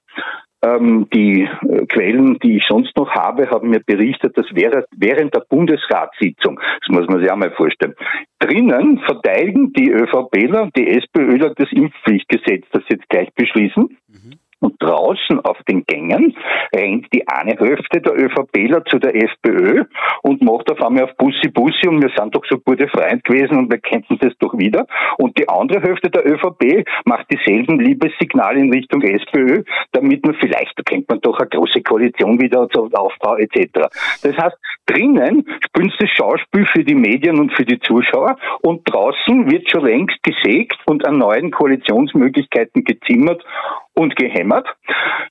[0.66, 5.44] Ähm, die äh, Quellen, die ich sonst noch habe, haben mir berichtet, dass während der
[5.48, 7.94] Bundesratssitzung, das muss man sich auch mal vorstellen,
[8.38, 13.96] drinnen verteidigen die ÖVPler die SPÖler das Impfpflichtgesetz, das jetzt gleich beschließen.
[14.60, 16.34] Und draußen auf den Gängen
[16.74, 19.84] rennt die eine Hälfte der ÖVPler zu der FPÖ
[20.22, 23.58] und macht auf einmal auf Bussi Bussi und wir sind doch so gute Freunde gewesen
[23.58, 24.86] und wir kennen das doch wieder.
[25.18, 30.72] Und die andere Hälfte der ÖVP macht dieselben Liebessignale in Richtung SPÖ, damit man vielleicht,
[30.76, 33.88] da kennt man doch eine große Koalition wieder so Aufbau etc.
[34.22, 38.82] Das heißt, drinnen spielen sie das Schauspiel für die Medien und für die Zuschauer und
[38.84, 43.44] draußen wird schon längst gesägt und an neuen Koalitionsmöglichkeiten gezimmert
[43.98, 44.66] und gehämmert.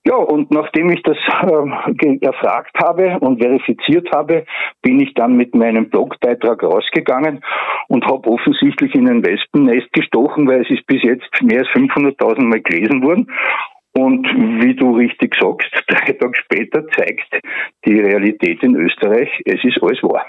[0.05, 4.45] Ja, und nachdem ich das äh, erfragt habe und verifiziert habe,
[4.81, 7.43] bin ich dann mit meinem Blogbeitrag rausgegangen
[7.87, 12.43] und habe offensichtlich in ein Wespennest gestochen, weil es ist bis jetzt mehr als 500.000
[12.43, 13.31] Mal gelesen worden.
[13.97, 14.27] Und
[14.61, 17.39] wie du richtig sagst, drei Tage später zeigt
[17.85, 20.25] die Realität in Österreich, es ist alles wahr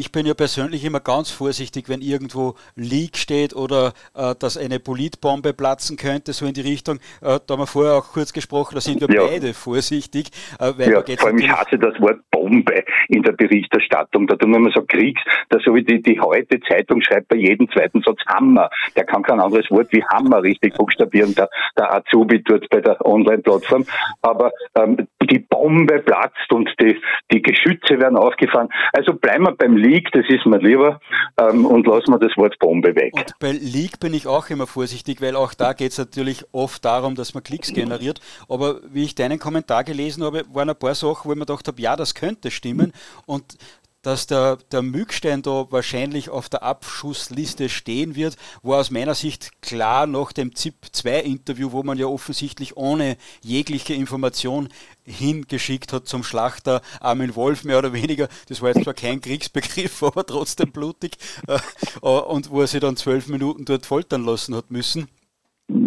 [0.00, 4.80] ich bin ja persönlich immer ganz vorsichtig, wenn irgendwo Leak steht oder äh, dass eine
[4.80, 6.96] Politbombe platzen könnte, so in die Richtung.
[7.20, 9.26] Äh, da haben wir vorher auch kurz gesprochen, da sind wir ja.
[9.26, 10.30] beide vorsichtig.
[10.58, 14.26] Äh, weil ja, vor allem ich hasse das Wort Bombe in der Berichterstattung.
[14.26, 17.36] Da tun wir immer so Kriegs, da so wie die, die heute Zeitung schreibt bei
[17.36, 18.70] jedem zweiten Satz Hammer.
[18.96, 23.04] Der kann kein anderes Wort wie Hammer richtig buchstabieren, der, der Azubi dort bei der
[23.04, 23.84] Online-Plattform.
[24.22, 26.98] Aber ähm, die Bombe platzt und die,
[27.32, 28.68] die Geschütze werden aufgefahren.
[28.92, 31.00] Also bleiben wir beim Leak Leak, das ist mir lieber,
[31.38, 33.12] ähm, und lassen wir das Wort Bombe weg.
[33.14, 36.84] Und bei Leak bin ich auch immer vorsichtig, weil auch da geht es natürlich oft
[36.84, 38.20] darum, dass man Klicks generiert.
[38.48, 41.66] Aber wie ich deinen Kommentar gelesen habe, waren ein paar Sachen, wo ich mir gedacht
[41.66, 42.92] habe, ja, das könnte stimmen.
[43.26, 43.56] Und
[44.02, 49.60] dass der, der Mückstein da wahrscheinlich auf der Abschussliste stehen wird, war aus meiner Sicht
[49.60, 54.68] klar nach dem ZIP-2-Interview, wo man ja offensichtlich ohne jegliche Information
[55.04, 58.28] hingeschickt hat zum Schlachter Armin Wolf, mehr oder weniger.
[58.48, 61.16] Das war jetzt zwar kein Kriegsbegriff, aber trotzdem blutig.
[61.46, 61.58] Äh,
[62.00, 65.08] und wo er sich dann zwölf Minuten dort foltern lassen hat müssen.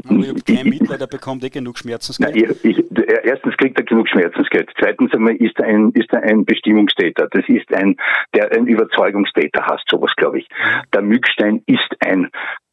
[0.05, 2.35] Aber ich habe kein Mitleid, er bekommt eh genug Schmerzensgeld.
[2.35, 2.82] Nein, ich, ich,
[3.23, 4.71] erstens kriegt er genug Schmerzensgeld.
[4.79, 7.27] Zweitens einmal ist er ein, ist er ein Bestimmungstäter.
[7.31, 7.95] Das ist ein,
[8.33, 10.47] der ein Überzeugungstäter hasst sowas, glaube ich.
[10.93, 12.29] Der Mückstein ist ein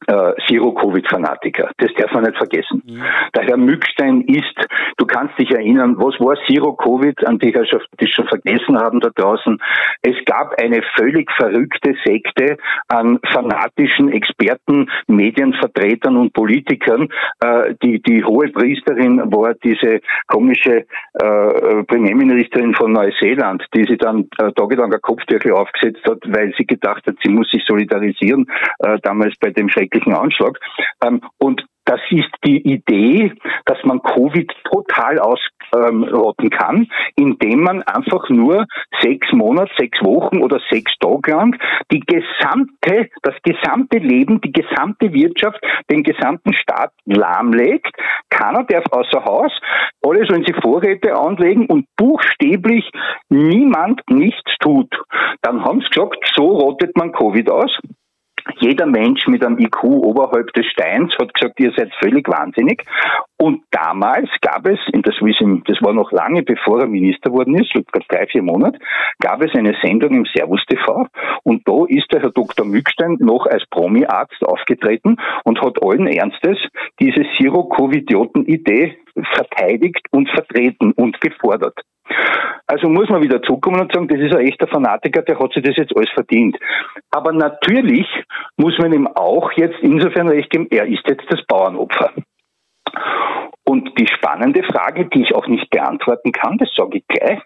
[0.07, 1.71] äh, Zero-Covid-Fanatiker.
[1.77, 2.83] Das darf man nicht vergessen.
[2.87, 3.03] Mhm.
[3.35, 4.55] Der Herr Mückstein ist,
[4.97, 9.11] du kannst dich erinnern, was war Zero-Covid, an die Herrschaft, die schon vergessen haben da
[9.15, 9.59] draußen.
[10.03, 12.57] Es gab eine völlig verrückte Sekte
[12.89, 17.09] an fanatischen Experten, Medienvertretern und Politikern.
[17.41, 24.29] Äh, die, die hohe Priesterin war diese komische äh, Premierministerin von Neuseeland, die sie dann
[24.39, 28.47] äh, tagelang ein Kopftürchen aufgesetzt hat, weil sie gedacht hat, sie muss sich solidarisieren,
[28.81, 30.59] äh, damals bei dem schrecklichen Anschlag.
[31.05, 33.33] Ähm, und das ist die Idee,
[33.65, 36.07] dass man Covid total ausrotten ähm,
[36.51, 38.67] kann, indem man einfach nur
[39.01, 41.57] sechs Monate, sechs Wochen oder sechs Tage lang
[41.93, 47.95] die gesamte, das gesamte Leben, die gesamte Wirtschaft, den gesamten Staat lahmlegt.
[48.31, 49.53] Keiner darf außer Haus,
[50.03, 52.91] alle sollen sie Vorräte anlegen und buchstäblich
[53.29, 54.95] niemand nichts tut.
[55.43, 57.79] Dann haben sie gesagt, so rottet man Covid aus.
[58.59, 62.83] Jeder Mensch mit einem IQ oberhalb des Steins hat gesagt, ihr seid völlig wahnsinnig.
[63.39, 65.15] Und damals gab es, das,
[65.81, 68.79] war noch lange bevor er Minister worden ist, so drei, vier Monate,
[69.21, 71.07] gab es eine Sendung im Servus TV
[71.45, 72.67] und da ist der Herr Dr.
[72.67, 76.59] Mückstein noch als Promi-Arzt aufgetreten und hat allen Ernstes
[77.01, 78.99] diese Zero-Covidioten-Idee
[79.33, 81.81] verteidigt und vertreten und gefordert.
[82.67, 85.63] Also muss man wieder zukommen und sagen, das ist ein echter Fanatiker, der hat sich
[85.63, 86.57] das jetzt alles verdient.
[87.11, 88.07] Aber natürlich
[88.57, 92.13] muss man ihm auch jetzt insofern recht geben, er ist jetzt das Bauernopfer.
[93.65, 97.41] Und die spannende Frage, die ich auch nicht beantworten kann, das sage ich gleich,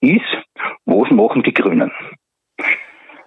[0.00, 0.22] ist,
[0.84, 1.92] was machen die Grünen?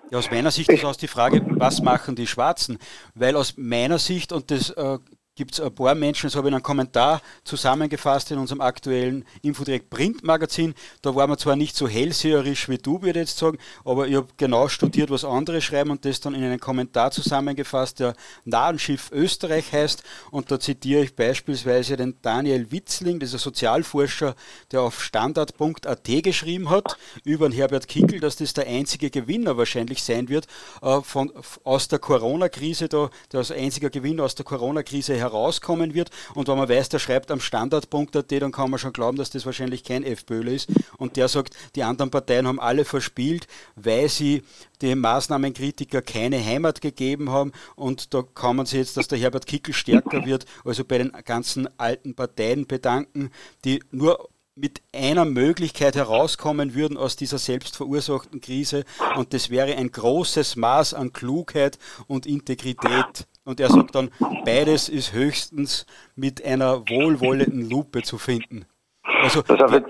[0.10, 2.78] Ja, aus meiner Sicht ist auch die Frage, was machen die Schwarzen?
[3.16, 4.98] Weil aus meiner Sicht, und das äh,
[5.42, 9.26] gibt es ein paar Menschen, das habe ich in einem Kommentar zusammengefasst in unserem aktuellen
[9.42, 10.76] Infodirect Printmagazin.
[11.02, 14.14] Da war man zwar nicht so hellseherisch wie du, würde ich jetzt sagen, aber ich
[14.18, 18.14] habe genau studiert, was andere schreiben und das dann in einen Kommentar zusammengefasst, der
[18.46, 20.04] Nahenschiff Österreich heißt.
[20.30, 24.36] Und da zitiere ich beispielsweise den Daniel Witzling, dieser Sozialforscher,
[24.72, 30.04] der auf standard.at geschrieben hat, über den Herbert Kickel, dass das der einzige Gewinner wahrscheinlich
[30.04, 30.46] sein wird
[30.84, 36.10] äh, von, aus der Corona-Krise, da, der als Gewinner aus der Corona-Krise herauskommen wird.
[36.36, 39.46] Und wenn man weiß, der schreibt am Standard.at, dann kann man schon glauben, dass das
[39.46, 40.70] wahrscheinlich kein FPÖler ist.
[40.98, 44.44] Und der sagt, die anderen Parteien haben alle verspielt, weil sie
[44.82, 47.52] den Maßnahmenkritiker keine Heimat gegeben haben.
[47.76, 51.12] Und da kann man sich jetzt, dass der Herbert Kickel stärker wird, also bei den
[51.26, 53.32] ganzen alten Parteien bedanken,
[53.64, 58.84] die nur mit einer Möglichkeit herauskommen würden aus dieser selbstverursachten Krise
[59.16, 63.28] und das wäre ein großes Maß an Klugheit und Integrität.
[63.44, 64.12] Und er sagt dann,
[64.46, 68.66] beides ist höchstens mit einer wohlwollenden Lupe zu finden.
[69.04, 69.86] Also, das heißt,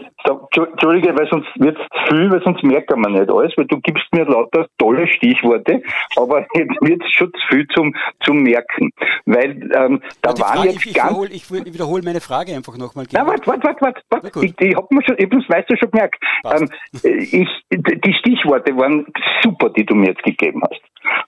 [0.55, 4.05] Entschuldige, weil sonst wird es viel, weil sonst merkt man nicht alles, weil du gibst
[4.13, 5.81] mir lauter tolle Stichworte,
[6.17, 8.91] aber jetzt wird es schon zu viel zum, zum Merken.
[9.25, 11.09] Weil ähm, da waren Frage, jetzt ich, ganz...
[11.09, 13.05] Wiederhole, ich wiederhole meine Frage einfach nochmal.
[13.11, 14.01] Nein, warte, warte, warte, warte.
[14.09, 14.45] warte.
[14.45, 16.21] Ich, ich habe mir schon, ich das meiste schon gemerkt.
[16.43, 16.69] Ähm,
[17.03, 19.05] ich, die Stichworte waren
[19.43, 20.81] super, die du mir jetzt gegeben hast.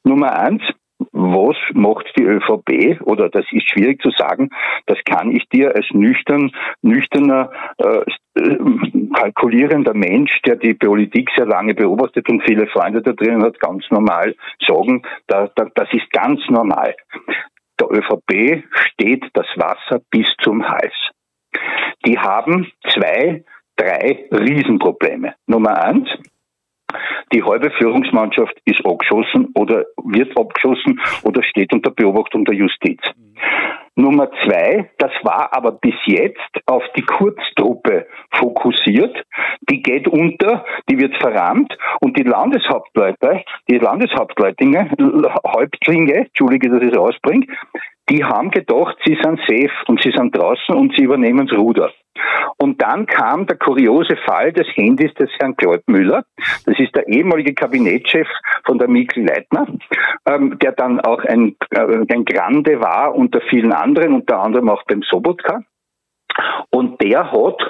[0.04, 0.62] Nummer eins,
[1.12, 3.02] was macht die ÖVP?
[3.02, 4.50] Oder das ist schwierig zu sagen.
[4.86, 8.02] Das kann ich dir als nüchtern, nüchterner, äh,
[9.13, 13.86] kalkulierender Mensch, der die Politik sehr lange beobachtet und viele Freunde da drin hat, ganz
[13.92, 14.36] normal
[14.68, 15.04] sagen.
[15.28, 16.96] Da, da, das ist ganz normal.
[17.80, 20.94] Der ÖVP steht das Wasser bis zum Hals.
[22.06, 23.44] Die haben zwei,
[23.76, 25.36] drei Riesenprobleme.
[25.48, 26.10] Nummer eins,
[27.34, 33.02] die halbe Führungsmannschaft ist abgeschossen oder wird abgeschossen oder steht unter Beobachtung der Justiz.
[33.96, 39.24] Nummer zwei, das war aber bis jetzt auf die Kurztruppe fokussiert.
[39.70, 44.90] Die geht unter, die wird verrammt und die Landeshauptleute, die Landeshauptleutlinge,
[45.46, 47.46] Häuptlinge, Entschuldige, dass ich es ausbringe,
[48.10, 51.92] die haben gedacht, sie sind safe und sie sind draußen und sie übernehmen das Ruder.
[52.58, 56.24] Und dann kam der kuriose Fall des Handys des Herrn Claude Müller.
[56.66, 58.28] Das ist der ehemalige Kabinettschef
[58.66, 59.68] von der Mikl Leitner,
[60.28, 64.84] ähm, der dann auch ein, äh, ein Grande war unter vielen anderen, unter anderem auch
[64.84, 65.62] beim Sobotka.
[66.69, 67.62] Und der hat,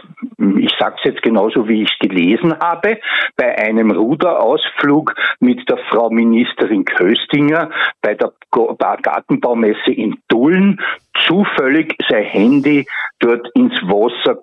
[0.58, 3.00] ich sage es jetzt genauso, wie ich es gelesen habe,
[3.36, 7.70] bei einem Ruderausflug mit der Frau Ministerin Köstinger
[8.02, 10.80] bei der Gartenbaumesse in Tulln
[11.28, 12.86] zufällig sein Handy
[13.20, 14.42] dort ins Wasser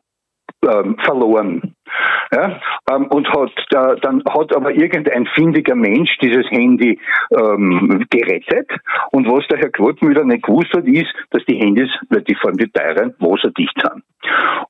[0.69, 1.75] ähm, verloren.
[2.33, 7.01] Ja, ähm, und hat da, dann hat aber irgendein findiger Mensch dieses Handy
[7.33, 8.71] ähm, gerettet.
[9.11, 12.57] Und was der Herr Quotmüller nicht gewusst hat, ist, dass die Handys, weil die allem
[12.57, 14.05] die teuren, wasserdicht sind.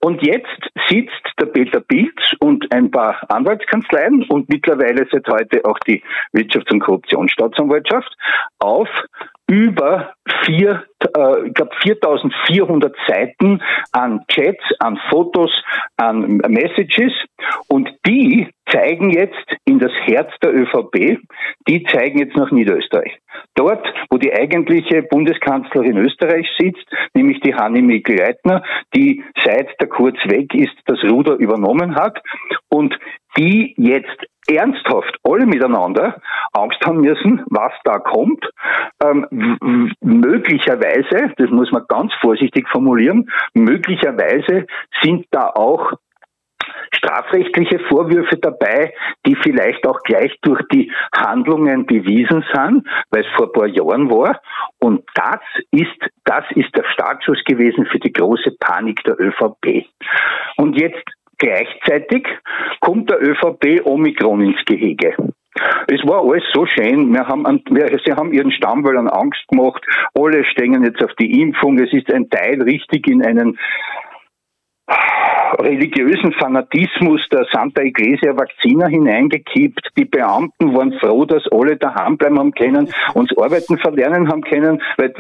[0.00, 5.78] Und jetzt sitzt der Peter Pilz und ein paar Anwaltskanzleien und mittlerweile seit heute auch
[5.80, 8.16] die Wirtschafts- und Korruptionsstaatsanwaltschaft
[8.60, 8.88] auf
[9.50, 10.12] über
[10.44, 13.60] vier, äh, ich glaube 4400 Seiten
[13.90, 15.50] an Chats, an Fotos,
[15.96, 17.12] an Messages
[17.66, 19.34] und die zeigen jetzt
[19.64, 21.18] in das Herz der ÖVP,
[21.66, 23.18] die zeigen jetzt nach Niederösterreich.
[23.56, 28.62] Dort, wo die eigentliche Bundeskanzlerin Österreich sitzt, nämlich die Hanni Mikl-Leitner,
[28.94, 32.22] die seit der Kurz weg ist, das Ruder übernommen hat
[32.68, 32.96] und
[33.36, 36.20] die jetzt ernsthaft alle miteinander
[36.52, 38.48] Angst haben müssen, was da kommt.
[39.02, 44.66] Ähm, möglicherweise, das muss man ganz vorsichtig formulieren, möglicherweise
[45.02, 45.92] sind da auch
[46.92, 48.92] strafrechtliche Vorwürfe dabei,
[49.26, 54.10] die vielleicht auch gleich durch die Handlungen bewiesen sind, weil es vor ein paar Jahren
[54.10, 54.40] war.
[54.78, 59.86] Und das ist, das ist der Startschuss gewesen für die große Panik der ÖVP.
[60.56, 61.04] Und jetzt
[61.40, 62.28] Gleichzeitig
[62.80, 65.16] kommt der ÖVP Omikron ins Gehege.
[65.88, 67.12] Es war alles so schön.
[67.12, 69.84] Wir haben, wir, sie haben ihren Stammwählern Angst gemacht.
[70.14, 71.78] Alle stehen jetzt auf die Impfung.
[71.78, 73.58] Es ist ein Teil richtig in einen
[75.58, 79.90] religiösen Fanatismus der Santa Iglesia Vakzina hineingekippt.
[79.96, 84.82] Die Beamten waren froh, dass alle daheim bleiben haben können, uns Arbeiten verlernen haben können,
[84.96, 85.14] weil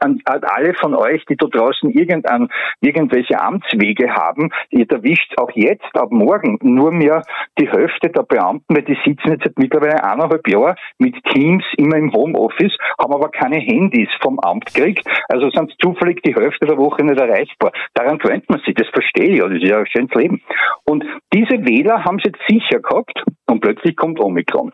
[0.00, 2.48] an alle von euch, die da draußen irgendein,
[2.80, 7.22] irgendwelche Amtswege haben, ihr erwischt auch jetzt, ab morgen, nur mehr
[7.58, 11.96] die Hälfte der Beamten, weil die sitzen jetzt seit mittlerweile eineinhalb Jahren mit Teams immer
[11.96, 16.78] im Homeoffice, haben aber keine Handys vom Amt gekriegt, also sind zufällig die Hälfte der
[16.78, 17.72] Woche nicht erreichbar.
[17.94, 20.42] Daran gewöhnt man sich, das verstehe ich, das ist ja ein schönes Leben.
[20.84, 24.72] Und diese Wähler haben es jetzt sicher gehabt und plötzlich kommt Omikron.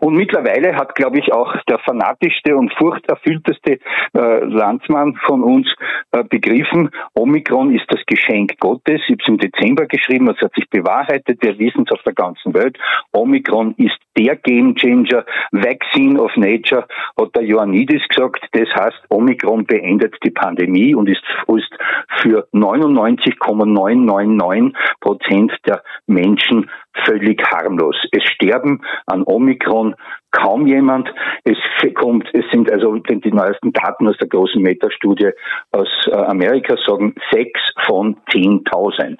[0.00, 3.78] Und mittlerweile hat, glaube ich, auch der fanatischste und furchterfüllteste
[4.14, 5.66] äh, Landsmann von uns
[6.12, 9.00] äh, begriffen, Omikron ist das Geschenk Gottes.
[9.06, 12.14] Ich habe es im Dezember geschrieben, es hat sich bewahrheitet, wir wissen es auf der
[12.14, 12.78] ganzen Welt.
[13.12, 16.86] Omikron ist der Game Changer, Vaccine of Nature,
[17.18, 18.46] hat der Ioannidis gesagt.
[18.52, 21.76] Das heißt, Omikron beendet die Pandemie und ist, ist
[22.20, 26.70] für 99,999 Prozent der Menschen
[27.04, 27.96] völlig harmlos.
[28.12, 29.83] Es sterben an Omikron
[30.30, 31.12] kaum jemand.
[31.44, 31.58] Es
[31.94, 35.30] kommt, es sind also die neuesten Daten aus der großen Metastudie
[35.72, 39.18] aus äh, Amerika sagen sechs von 10.000.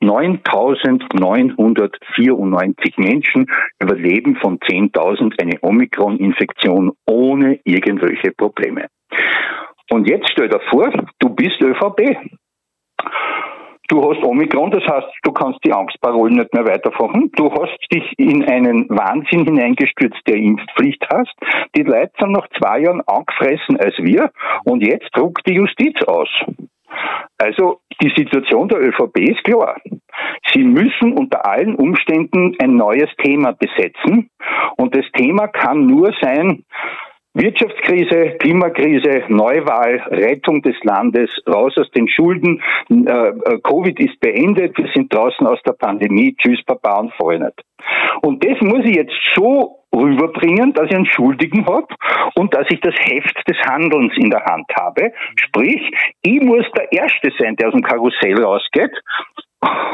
[0.00, 3.46] 9.994 Menschen
[3.80, 8.86] überleben von 10.000 eine Omikron-Infektion ohne irgendwelche Probleme.
[9.90, 12.16] Und jetzt stell dir vor, du bist ÖVP.
[13.88, 17.30] Du hast Omikron, das heißt, du kannst die Angstparolen nicht mehr weiterfachen.
[17.36, 21.34] Du hast dich in einen Wahnsinn hineingestürzt, der Impfpflicht hast.
[21.76, 24.30] Die Leute sind nach zwei Jahren angefressen als wir
[24.64, 26.28] und jetzt druckt die Justiz aus.
[27.38, 29.76] Also die Situation der ÖVP ist klar.
[30.52, 34.30] Sie müssen unter allen Umständen ein neues Thema besetzen
[34.76, 36.64] und das Thema kann nur sein,
[37.34, 42.62] Wirtschaftskrise, Klimakrise, Neuwahl, Rettung des Landes, raus aus den Schulden.
[42.88, 46.36] Äh, äh, Covid ist beendet, wir sind draußen aus der Pandemie.
[46.36, 47.52] Tschüss, Papa und Freunde.
[48.22, 51.88] Und das muss ich jetzt so rüberbringen, dass ich einen Schuldigen habe
[52.36, 55.12] und dass ich das Heft des Handelns in der Hand habe.
[55.34, 55.90] Sprich,
[56.22, 58.92] ich muss der Erste sein, der aus dem Karussell rausgeht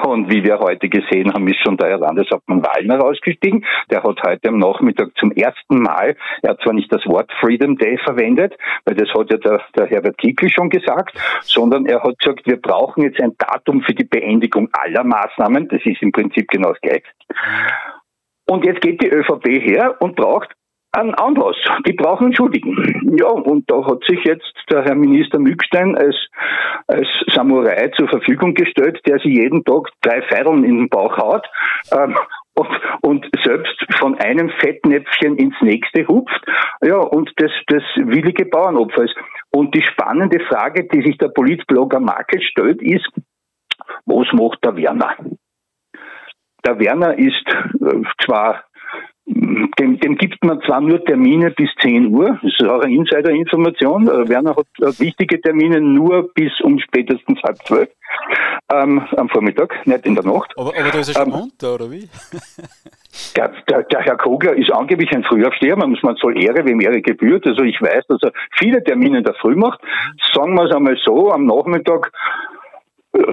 [0.04, 3.64] und wie wir heute gesehen haben, ist schon der Herr Landeshauptmann Wallner rausgestiegen.
[3.90, 7.76] Der hat heute am Nachmittag zum ersten Mal, er hat zwar nicht das Wort Freedom
[7.76, 12.18] Day verwendet, weil das hat ja der, der Herbert Kickl schon gesagt, sondern er hat
[12.18, 15.68] gesagt, wir brauchen jetzt ein Datum für die Beendigung aller Maßnahmen.
[15.68, 17.04] Das ist im Prinzip genau das Gleiche.
[18.46, 20.50] Und jetzt geht die ÖVP her und braucht
[20.92, 21.57] einen Anlass.
[21.87, 23.16] Die brauchen einen Schuldigen.
[23.18, 26.16] Ja, und da hat sich jetzt der Herr Minister Mückstein als,
[26.87, 31.46] als Samurai zur Verfügung gestellt, der sich jeden Tag drei Feideln in den Bauch haut.
[31.92, 32.16] Ähm,
[32.55, 32.68] und,
[33.03, 36.44] und selbst von einem Fettnäpfchen ins nächste hupft,
[36.83, 39.14] ja, und das, das willige Bauernopfer ist.
[39.50, 43.09] Und die spannende Frage, die sich der Politblogger Markel stellt, ist,
[44.05, 45.16] was macht der Werner?
[46.66, 47.46] Der Werner ist
[47.81, 48.64] äh, zwar
[49.78, 54.08] dem, dem gibt man zwar nur Termine bis 10 Uhr, das ist auch eine Insider-Information.
[54.08, 57.88] Äh, Werner hat äh, wichtige Termine nur bis um spätestens halb zwölf
[58.72, 60.52] ähm, am Vormittag, nicht in der Nacht.
[60.56, 62.08] Aber, aber da ist er schon ähm, unter, oder wie?
[63.37, 66.81] Der, der, der, Herr Kogler ist angeblich ein Frühaufsteher, man muss man soll Ehre, wem
[66.81, 67.44] Ehre gebührt.
[67.44, 69.81] Also ich weiß, dass er viele Termine in der Früh macht.
[70.33, 72.12] Sagen wir es einmal so, am Nachmittag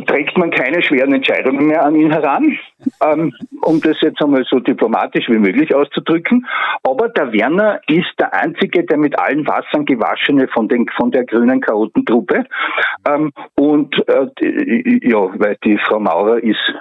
[0.08, 2.58] trägt man keine schweren Entscheidungen mehr an ihn heran,
[3.02, 6.46] ähm, um das jetzt einmal so diplomatisch wie möglich auszudrücken.
[6.84, 11.26] Aber der Werner ist der Einzige, der mit allen Wassern gewaschene von, den, von der
[11.26, 12.46] grünen Chaotentruppe.
[13.08, 14.28] Ähm, und äh,
[15.08, 16.74] ja, weil die Frau Maurer ist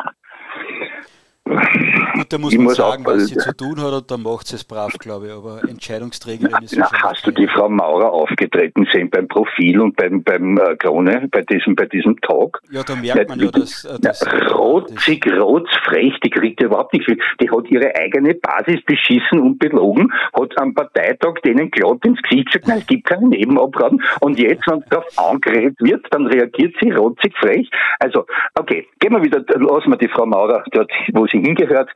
[1.47, 4.49] Gut, da muss ich man muss sagen, was sie zu tun hat und dann macht
[4.49, 8.87] sie es brav, glaube ich, aber Entscheidungsträgerin ist na, Hast du die Frau Maurer aufgetreten
[8.93, 12.61] sehen beim Profil und beim, beim äh, Krone, bei diesem, bei diesem Talk?
[12.71, 13.85] Ja, da merkt man ja, dass...
[13.85, 17.19] Äh, das, rotzig, rotzfrech, die kriegt überhaupt nicht viel.
[17.41, 22.47] Die hat ihre eigene Basis beschissen und belogen, hat am Parteitag denen glatt ins Gesicht
[22.47, 26.91] gesagt, nein, es gibt keine Nebenabgaben und jetzt, wenn darauf angeredet wird, dann reagiert sie
[26.91, 27.71] rotzig frech.
[28.01, 28.27] Also,
[28.59, 31.91] okay, gehen wir wieder, lassen wir die Frau Maurer dort, wo sie sie hingehört.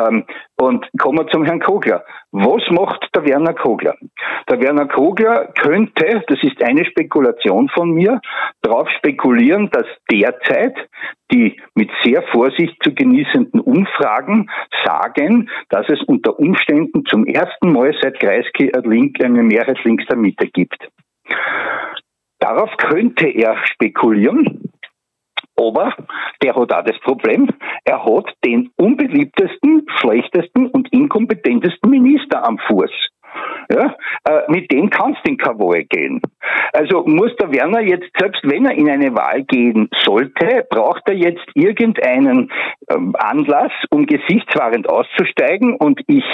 [0.00, 0.24] Ähm,
[0.58, 2.04] und kommen wir zum Herrn Kogler.
[2.32, 3.94] Was macht der Werner Kogler?
[4.48, 8.20] Der Werner Kogler könnte, das ist eine Spekulation von mir,
[8.62, 10.76] darauf spekulieren, dass derzeit
[11.32, 14.50] die mit sehr Vorsicht zu genießenden Umfragen
[14.84, 20.48] sagen, dass es unter Umständen zum ersten Mal seit Kreisky eine Mehrheit links der Mitte
[20.48, 20.88] gibt.
[22.40, 24.70] Darauf könnte er spekulieren,
[25.60, 25.94] aber
[26.42, 27.48] der hat auch das Problem,
[27.84, 32.90] er hat den unbeliebtesten, schlechtesten und inkompetentesten Minister am Fuß.
[33.72, 33.94] Ja,
[34.24, 36.20] äh, mit dem kannst du in keine gehen.
[36.72, 41.14] Also muss der Werner jetzt, selbst wenn er in eine Wahl gehen sollte, braucht er
[41.14, 42.50] jetzt irgendeinen
[42.90, 46.24] ähm, Anlass, um gesichtswahrend auszusteigen und ich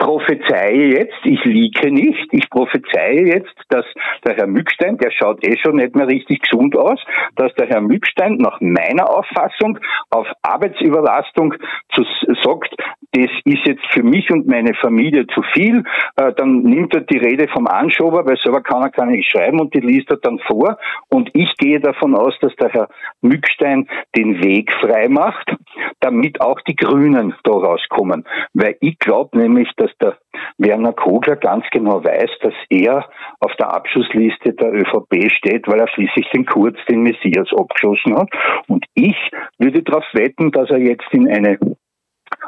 [0.00, 3.84] prophezeie jetzt, ich liege nicht, ich prophezeie jetzt, dass
[4.26, 6.98] der Herr Mückstein, der schaut eh schon nicht mehr richtig gesund aus,
[7.36, 9.78] dass der Herr Mückstein nach meiner Auffassung
[10.10, 11.54] auf Arbeitsüberlastung
[11.94, 12.04] zu,
[12.42, 12.74] sagt,
[13.12, 15.84] das ist jetzt für mich und meine Familie zu viel,
[16.16, 19.60] äh, dann nimmt er die Rede vom Anschober, weil selber kann er gar nicht schreiben
[19.60, 20.78] und die liest er dann vor
[21.08, 22.88] und ich gehe davon aus, dass der Herr
[23.20, 25.54] Mückstein den Weg frei macht,
[26.00, 28.24] damit auch die Grünen da rauskommen,
[28.54, 33.08] weil ich glaube nämlich, dass dass der Werner Kogler ganz genau weiß, dass er
[33.40, 38.28] auf der Abschussliste der ÖVP steht, weil er schließlich den Kurz, den Messias, abgeschossen hat.
[38.68, 39.16] Und ich
[39.58, 41.58] würde darauf wetten, dass er jetzt in eine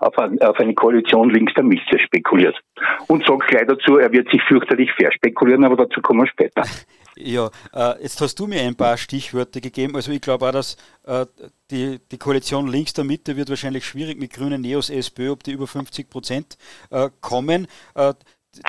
[0.01, 2.59] auf, eine Koalition links der Mitte spekuliert.
[3.09, 6.63] Und sagt gleich dazu, er wird sich fürchterlich verspekulieren, aber dazu kommen wir später.
[7.17, 9.97] Ja, äh, jetzt hast du mir ein paar Stichworte gegeben.
[9.97, 11.27] Also ich glaube auch, dass äh,
[11.71, 15.53] die, die Koalition links der Mitte wird wahrscheinlich schwierig mit Grünen, Neos, SPÖ, ob die
[15.53, 16.57] über 50 Prozent
[16.91, 17.67] äh, kommen.
[17.95, 18.15] Äh,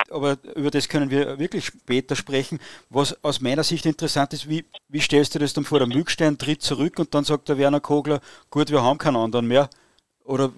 [0.10, 2.60] aber über das können wir wirklich später sprechen.
[2.90, 5.80] Was aus meiner Sicht interessant ist, wie, wie stellst du das dann vor?
[5.80, 9.48] Der Mückstein tritt zurück und dann sagt der Werner Kogler, gut, wir haben keinen anderen
[9.48, 9.70] mehr.
[10.24, 10.52] Oder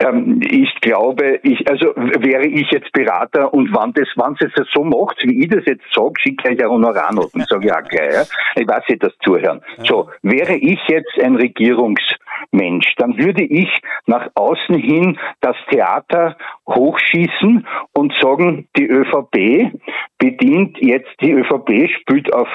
[0.00, 4.72] ähm, ich glaube, ich, also wäre ich jetzt Berater und wann das, wann es jetzt
[4.72, 8.12] so macht, wie ich das jetzt sage, schicke ich ja Honorarnoten, sage ich auch gleich.
[8.12, 8.22] Ja?
[8.54, 9.60] Ich weiß nicht, das zuhören.
[9.84, 13.68] So, wäre ich jetzt ein Regierungsmensch, dann würde ich
[14.06, 16.36] nach außen hin das Theater
[16.68, 19.72] hochschießen und sagen, die ÖVP
[20.18, 22.48] bedient jetzt, die ÖVP spielt auf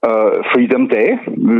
[0.00, 1.18] äh, Freedom Day.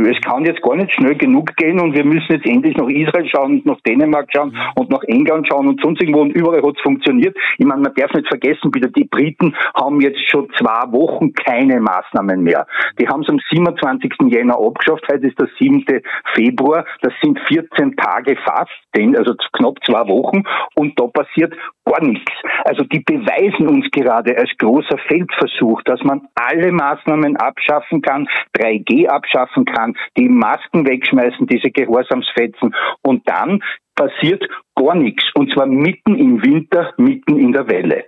[0.09, 3.27] Es kann jetzt gar nicht schnell genug gehen und wir müssen jetzt endlich nach Israel
[3.27, 6.75] schauen und nach Dänemark schauen und nach England schauen und sonst irgendwo und überall hat
[6.75, 7.37] es funktioniert.
[7.57, 11.79] Ich meine, man darf nicht vergessen, bitte, die Briten haben jetzt schon zwei Wochen keine
[11.79, 12.65] Maßnahmen mehr.
[12.99, 14.13] Die haben es am 27.
[14.27, 15.85] Jänner abgeschafft, heute ist der 7.
[16.33, 20.43] Februar, das sind 14 Tage fast, also knapp zwei Wochen
[20.75, 21.53] und da passiert
[21.85, 22.31] gar nichts.
[22.65, 28.27] Also die beweisen uns gerade als großer Feldversuch, dass man alle Maßnahmen abschaffen kann,
[28.57, 33.63] 3G abschaffen kann, die Masken wegschmeißen, diese Gehorsamsfetzen und dann
[33.95, 34.43] passiert
[34.75, 35.23] gar nichts.
[35.35, 38.05] Und zwar mitten im Winter, mitten in der Welle.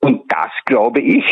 [0.00, 1.24] Und das, glaube ich,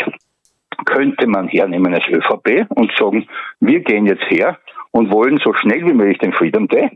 [0.85, 3.27] könnte man hernehmen als ÖVP und sagen,
[3.61, 4.59] wir gehen jetzt her
[4.93, 6.91] und wollen so schnell wie möglich den Freedom Day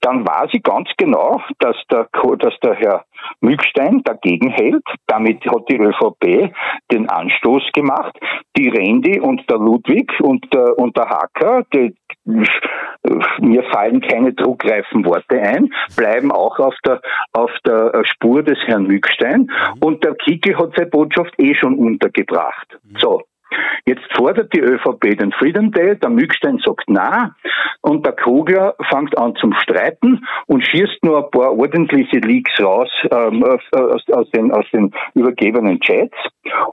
[0.00, 3.04] dann weiß ich ganz genau, dass der, dass der Herr
[3.40, 4.84] Mückstein dagegen hält.
[5.06, 6.52] Damit hat die ÖVP
[6.90, 8.18] den Anstoß gemacht.
[8.56, 11.94] Die Rendi und der Ludwig und der, und der Hacker, die,
[12.24, 17.00] mir fallen keine druckreifen Worte ein, bleiben auch auf der,
[17.32, 19.50] auf der Spur des Herrn Mückstein.
[19.80, 22.78] Und der Kickel hat seine Botschaft eh schon untergebracht.
[22.98, 23.22] So.
[23.86, 27.34] Jetzt fordert die ÖVP den Freedom Day, der Mückstein sagt na
[27.82, 32.90] und der Kogler fängt an zum Streiten und schießt nur ein paar ordentliche Leaks raus
[33.10, 33.62] ähm, aus,
[34.12, 36.16] aus, den, aus den übergebenen Chats.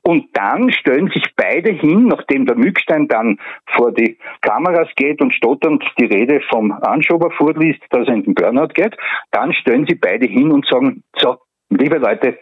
[0.04, 5.34] Und dann stellen sich beide hin, nachdem der Mückstein dann vor die Kameras geht und
[5.34, 8.96] stotternd die Rede vom Anschober vorliest, dass er in den Burnout geht,
[9.32, 11.38] dann stellen sie beide hin und sagen, so,
[11.70, 12.40] liebe Leute,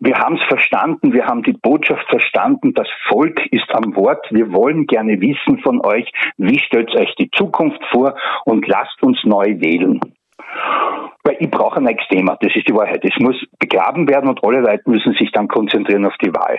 [0.00, 4.52] wir haben es verstanden, wir haben die Botschaft verstanden, das Volk ist am Wort, wir
[4.52, 9.60] wollen gerne wissen von euch, wie stellt euch die Zukunft vor und lasst uns neu
[9.60, 10.00] wählen.
[11.24, 13.02] Weil ich brauche ein neues Thema, das ist die Wahrheit.
[13.02, 16.58] Es muss begraben werden und alle Leute müssen sich dann konzentrieren auf die Wahl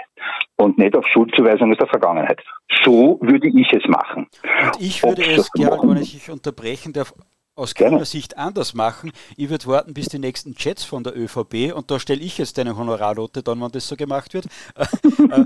[0.57, 2.41] und nicht auf Schuldzuweisung aus der Vergangenheit.
[2.83, 4.27] So würde ich es machen.
[4.63, 7.13] Und ich würde Ob es, Gerald, wenn ich unterbrechen darf,
[7.55, 9.11] aus grüner Sicht anders machen.
[9.37, 12.59] Ich würde warten bis die nächsten Chats von der ÖVP und da stelle ich jetzt
[12.59, 14.45] eine Honorarnote dann, wenn das so gemacht wird.
[15.25, 15.45] Äh,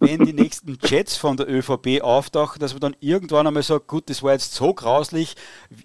[0.00, 4.08] wenn die nächsten Chats von der ÖVP auftauchen, dass man dann irgendwann einmal sagt, gut,
[4.08, 5.34] das war jetzt so grauslich,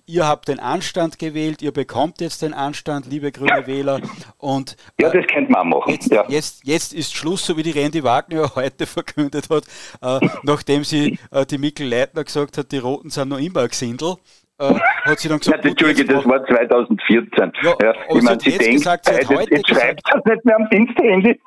[0.05, 3.67] ihr habt den Anstand gewählt, ihr bekommt jetzt den Anstand, liebe grüne ja.
[3.67, 4.01] Wähler.
[4.37, 5.91] Und, ja, das könnte man machen.
[5.91, 6.23] Jetzt, ja.
[6.29, 9.65] jetzt, jetzt ist Schluss, so wie die Randy Wagner heute verkündet hat,
[10.01, 13.67] äh, nachdem sie äh, die Mikkel Leitner gesagt hat, die Roten sind noch immer ein
[13.67, 14.15] Gesindel
[14.59, 17.51] äh, hat sie dann gesagt, ja, Entschuldige, das war 2014.
[17.61, 20.55] Ja, ja, ich meine, sie denkt, gesagt, sie hat heute jetzt schreibt das nicht mehr
[20.55, 21.39] am Diensthandy.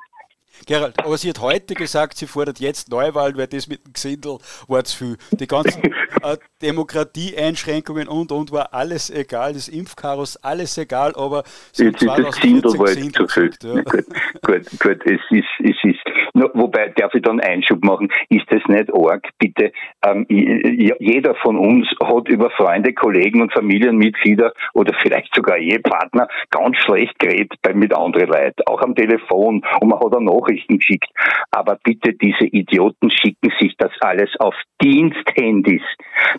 [0.65, 4.37] Gerald, aber sie hat heute gesagt, sie fordert jetzt Neuwahlen, weil das mit dem Gesindel
[4.67, 5.17] war zu viel.
[5.31, 5.83] Die ganzen
[6.23, 12.07] äh, Demokratieeinschränkungen und und war alles egal, das Impfchaos, alles egal, aber sie jetzt ist
[12.07, 13.51] das Gesindel war zu viel.
[13.63, 13.81] Ja.
[13.89, 14.05] Gut,
[14.45, 15.99] gut, gut, es ist, es ist,
[16.33, 19.27] no, wobei, darf ich dann Einschub machen, ist das nicht arg?
[19.39, 19.71] Bitte,
[20.05, 26.77] ähm, jeder von uns hat über Freunde, Kollegen und Familienmitglieder oder vielleicht sogar Ehepartner ganz
[26.77, 31.09] schlecht geredet bei, mit anderen Leuten, auch am Telefon und man hat auch Nachrichten geschickt.
[31.51, 35.81] Aber bitte, diese Idioten schicken sich das alles auf Diensthandys,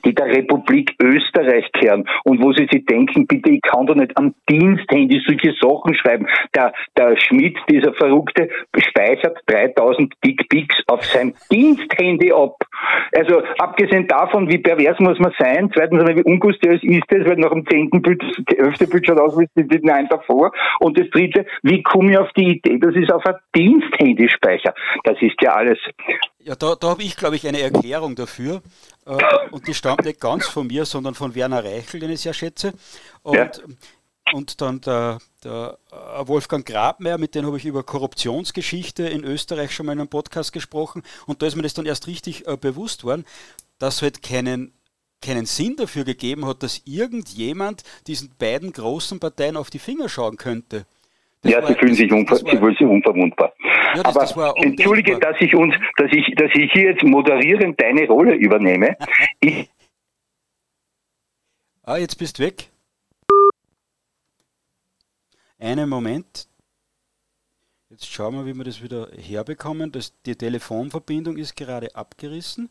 [0.05, 4.17] die der Republik Österreich kehren und wo sie sich denken, bitte, ich kann doch nicht
[4.17, 6.27] am Diensthandy solche Sachen schreiben.
[6.55, 12.57] Der, der Schmidt, dieser Verrückte, speichert 3000 Dickpics auf sein Diensthandy ab.
[13.15, 17.51] Also abgesehen davon, wie pervers muss man sein, zweitens wie ungustiös ist es, weil nach
[17.51, 21.45] dem zehnten Bild, das elfte Bild schaut aus wie die neun davor und das dritte,
[21.63, 23.35] wie komme ich auf die Idee, das ist auf ein
[24.01, 24.75] Diensthandy-Speicher.
[25.05, 25.79] Das ist ja alles.
[26.39, 28.63] Ja, da, da habe ich, glaube ich, eine Erklärung dafür.
[29.07, 29.19] Äh,
[29.51, 32.73] und die stammt nicht ganz von mir, sondern von Werner Reichel, den ich sehr schätze.
[33.23, 33.51] Und, ja.
[34.33, 39.75] und dann der, der äh, Wolfgang Grabmeier, mit dem habe ich über Korruptionsgeschichte in Österreich
[39.75, 41.03] schon mal in einem Podcast gesprochen.
[41.27, 43.25] Und da ist mir das dann erst richtig äh, bewusst worden,
[43.79, 44.73] dass es halt keinen
[45.23, 50.39] keinen Sinn dafür gegeben hat, dass irgendjemand diesen beiden großen Parteien auf die Finger schauen
[50.39, 50.87] könnte.
[51.43, 53.55] Das ja, sie fühlen sich, unver sie fühlen sich unverwundbar.
[53.95, 57.81] Ja, das, Aber das entschuldige, dass ich uns, dass ich, dass ich hier jetzt moderierend
[57.81, 58.97] deine Rolle übernehme.
[59.41, 59.71] ich
[61.83, 62.69] ah, jetzt bist du weg.
[65.59, 66.47] Einen Moment.
[67.89, 69.93] Jetzt schauen wir, wie wir das wieder herbekommen.
[69.93, 72.71] Das, die Telefonverbindung ist gerade abgerissen.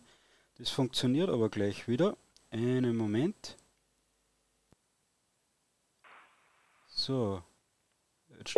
[0.57, 2.17] Das funktioniert aber gleich wieder.
[2.51, 3.57] Einen Moment.
[6.87, 7.41] So.
[8.39, 8.57] Jetzt.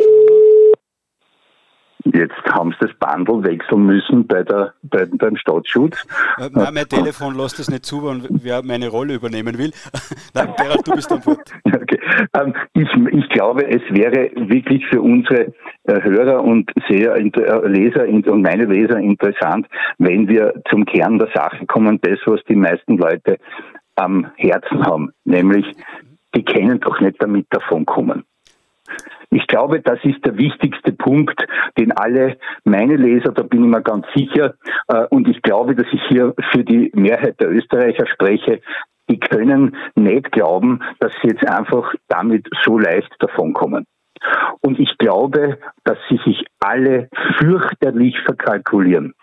[2.04, 6.04] Jetzt haben sie das Bundle wechseln müssen bei der, bei, beim Staatsschutz.
[6.36, 9.70] Äh, nein, mein Telefon lässt das nicht zu, wer meine Rolle übernehmen will.
[10.34, 11.52] Nein, Gerald, du bist dann fort.
[11.64, 11.98] Okay.
[12.34, 15.52] Ähm, ich, ich, glaube, es wäre wirklich für unsere
[15.84, 19.66] äh, Hörer und Seher, äh, Leser und meine Leser interessant,
[19.98, 23.38] wenn wir zum Kern der Sache kommen, das, was die meisten Leute
[23.96, 25.66] am Herzen haben, nämlich
[26.34, 28.24] die können doch nicht damit davonkommen.
[29.30, 31.42] Ich glaube, das ist der wichtigste Punkt,
[31.78, 34.54] den alle meine Leser, da bin ich mir ganz sicher,
[34.88, 38.60] äh, und ich glaube, dass ich hier für die Mehrheit der Österreicher spreche,
[39.08, 43.86] die können nicht glauben, dass sie jetzt einfach damit so leicht davonkommen.
[44.60, 49.14] Und ich glaube, dass sie sich alle fürchterlich verkalkulieren.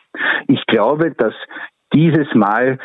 [0.47, 1.33] Ich glaube, dass
[1.93, 2.79] dieses Mal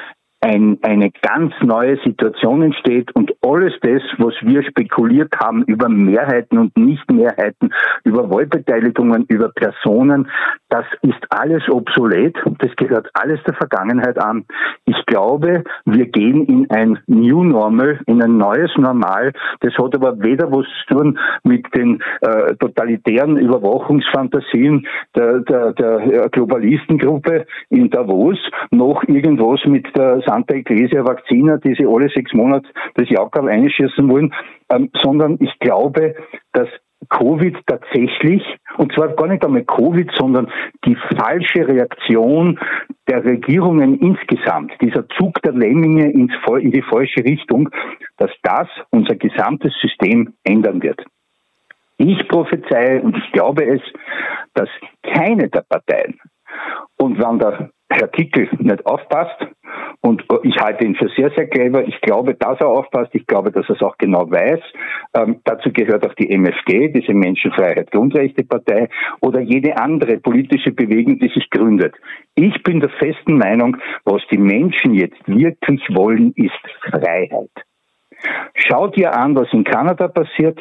[0.44, 6.58] ein, eine ganz neue Situation entsteht und alles das, was wir spekuliert haben über Mehrheiten
[6.58, 7.72] und Nichtmehrheiten,
[8.04, 10.28] über Wahlbeteiligungen, über Personen,
[10.68, 12.36] das ist alles obsolet.
[12.58, 14.44] Das gehört alles der Vergangenheit an.
[14.86, 19.32] Ich glaube, wir gehen in ein New Normal, in ein neues Normal.
[19.60, 26.28] Das hat aber weder was zu tun mit den äh, totalitären Überwachungsfantasien der, der, der
[26.30, 28.38] Globalistengruppe in Davos,
[28.72, 34.08] noch irgendwas mit der Santa Ecclesia Vakzina, die sie alle sechs Monate das Jaukerl einschießen
[34.08, 34.34] wollen,
[34.68, 36.16] ähm, sondern ich glaube,
[36.52, 36.68] dass
[37.08, 38.42] Covid tatsächlich,
[38.78, 40.50] und zwar gar nicht einmal Covid, sondern
[40.86, 42.58] die falsche Reaktion
[43.08, 47.68] der Regierungen insgesamt, dieser Zug der Lemminge ins, in die falsche Richtung,
[48.16, 51.04] dass das unser gesamtes System ändern wird.
[51.98, 53.82] Ich prophezeie und ich glaube es,
[54.54, 54.68] dass
[55.02, 56.18] keine der Parteien
[56.96, 59.36] und wenn der Herr Kickel nicht aufpasst
[60.04, 61.88] und ich halte ihn für sehr, sehr clever.
[61.88, 63.14] Ich glaube, dass er aufpasst.
[63.14, 64.60] Ich glaube, dass er es auch genau weiß.
[65.14, 68.90] Ähm, dazu gehört auch die MFG, diese Menschenfreiheit Grundrechte Partei
[69.22, 71.94] oder jede andere politische Bewegung, die sich gründet.
[72.34, 76.52] Ich bin der festen Meinung, was die Menschen jetzt wirklich wollen, ist
[76.82, 77.50] Freiheit.
[78.56, 80.60] Schau dir an, was in Kanada passiert.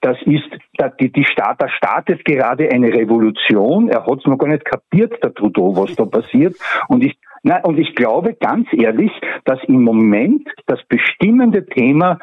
[0.00, 0.50] Das ist,
[0.98, 3.88] die, die Staat, da startet gerade eine Revolution.
[3.88, 6.56] Er hat es noch gar nicht kapiert, der Trudeau, was da passiert.
[6.88, 9.12] Und ich, na, und ich glaube ganz ehrlich,
[9.44, 12.18] dass im Moment das bestimmende Thema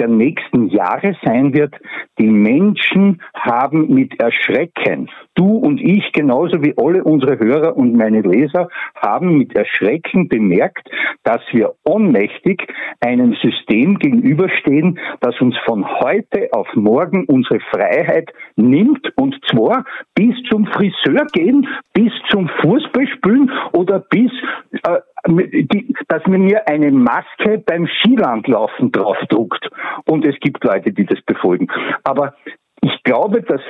[0.00, 1.74] der nächsten Jahre sein wird,
[2.18, 8.22] die Menschen haben mit Erschrecken, du und ich genauso wie alle unsere Hörer und meine
[8.22, 10.88] Leser, haben mit Erschrecken bemerkt,
[11.22, 12.66] dass wir ohnmächtig
[13.00, 19.84] einem System gegenüberstehen, das uns von heute auf morgen unsere Freiheit nimmt und zwar
[20.14, 24.32] bis zum Friseur gehen, bis zum Fußballspielen oder bis
[24.82, 25.00] äh,
[26.08, 29.68] dass man mir eine Maske beim Skilandlaufen draufdruckt.
[30.06, 31.68] Und es gibt Leute, die das befolgen.
[32.04, 32.34] Aber
[32.82, 33.60] ich glaube, dass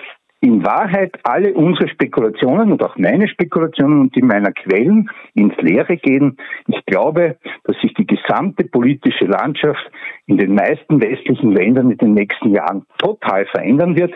[0.43, 5.97] in Wahrheit alle unsere Spekulationen und auch meine Spekulationen und die meiner Quellen ins Leere
[5.99, 6.39] gehen.
[6.67, 9.91] Ich glaube, dass sich die gesamte politische Landschaft
[10.27, 14.15] in den meisten westlichen Ländern in den nächsten Jahren total verändern wird.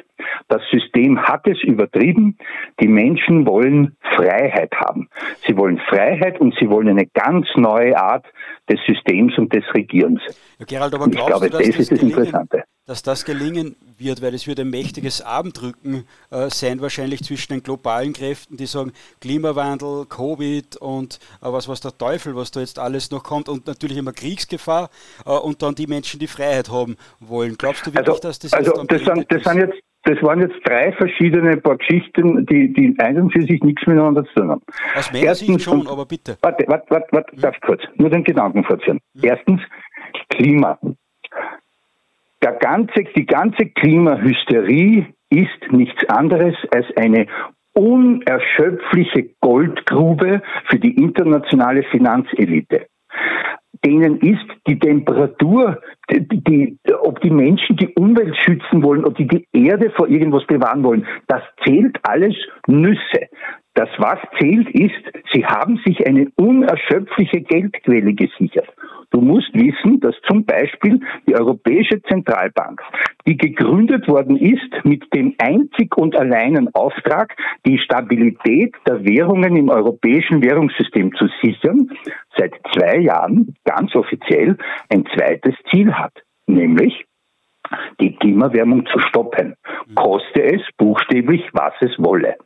[0.48, 2.38] Das System hat es übertrieben.
[2.80, 5.08] Die Menschen wollen Freiheit haben.
[5.46, 8.24] Sie wollen Freiheit und sie wollen eine ganz neue Art
[8.70, 10.22] des Systems und des Regierens.
[10.58, 12.64] Ja, Gerald, aber glaubst glaube, du, das, das das Interessante.
[12.86, 17.62] dass das gelingen wird, weil es wird ein mächtiges Abendrücken äh, sein, wahrscheinlich zwischen den
[17.62, 22.78] globalen Kräften, die sagen Klimawandel, Covid und äh, was was der Teufel, was da jetzt
[22.78, 24.90] alles noch kommt und natürlich immer Kriegsgefahr
[25.26, 27.56] äh, und dann die Menschen, die Freiheit haben wollen.
[27.56, 30.40] Glaubst du wirklich, also, dass das also jetzt das, sind, das sind jetzt das waren
[30.40, 34.62] jetzt drei verschiedene paar Geschichten, die, die einen für sich nichts miteinander zu tun haben.
[34.94, 36.36] Aus meiner Erstens, Sicht schon, aber bitte.
[36.42, 37.40] Warte, warte, warte, warte hm.
[37.40, 39.00] darf ich kurz, nur den Gedanken fortführen.
[39.14, 39.22] Hm.
[39.24, 39.60] Erstens,
[40.28, 40.78] Klima.
[42.42, 47.26] Der ganze, die ganze Klimahysterie ist nichts anderes als eine
[47.72, 52.86] unerschöpfliche Goldgrube für die internationale Finanzelite.
[53.84, 59.26] Denen ist die Temperatur, die, die, ob die Menschen die Umwelt schützen wollen, ob die
[59.26, 62.34] die Erde vor irgendwas bewahren wollen, das zählt alles
[62.66, 63.28] Nüsse.
[63.74, 65.02] Das, was zählt, ist,
[65.32, 68.68] sie haben sich eine unerschöpfliche Geldquelle gesichert.
[69.14, 70.98] Du musst wissen, dass zum Beispiel
[71.28, 72.82] die Europäische Zentralbank,
[73.28, 77.32] die gegründet worden ist mit dem einzig und alleinen Auftrag,
[77.64, 81.90] die Stabilität der Währungen im europäischen Währungssystem zu sichern,
[82.36, 84.58] seit zwei Jahren ganz offiziell
[84.92, 86.14] ein zweites Ziel hat,
[86.48, 87.06] nämlich
[88.00, 89.54] die Klimawärmung zu stoppen,
[89.94, 92.36] koste es buchstäblich, was es wolle.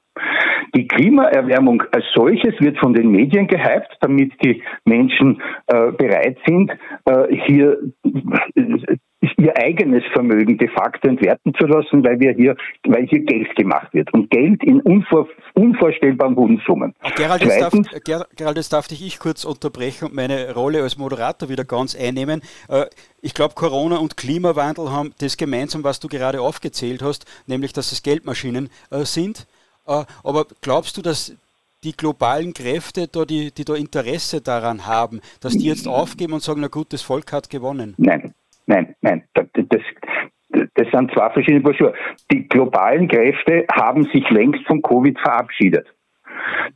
[0.74, 6.72] Die Klimaerwärmung als solches wird von den Medien gehypt, damit die Menschen äh, bereit sind,
[7.05, 8.97] äh, hier äh,
[9.39, 13.93] ihr eigenes Vermögen de facto entwerten zu lassen, weil wir hier, weil hier Geld gemacht
[13.93, 16.95] wird und Geld in unvor, unvorstellbaren hohen Summen.
[17.16, 17.75] Gerald jetzt, darf,
[18.37, 22.43] Gerald, jetzt darf ich kurz unterbrechen und meine Rolle als Moderator wieder ganz einnehmen.
[22.69, 22.87] Äh,
[23.21, 27.93] ich glaube, Corona und Klimawandel haben das gemeinsam, was du gerade aufgezählt hast, nämlich dass
[27.93, 29.47] es Geldmaschinen äh, sind.
[29.87, 31.37] Äh, aber glaubst du, dass
[31.85, 36.43] die globalen Kräfte, da, die, die da Interesse daran haben, dass die jetzt aufgeben und
[36.43, 37.95] sagen, na gut, das Volk hat gewonnen?
[37.99, 38.35] Nein,
[38.69, 39.25] nein, nein.
[39.35, 39.47] Das,
[40.75, 41.93] das, sind zwei verschiedene Schuhe.
[42.31, 45.87] Die globalen Kräfte haben sich längst von Covid verabschiedet.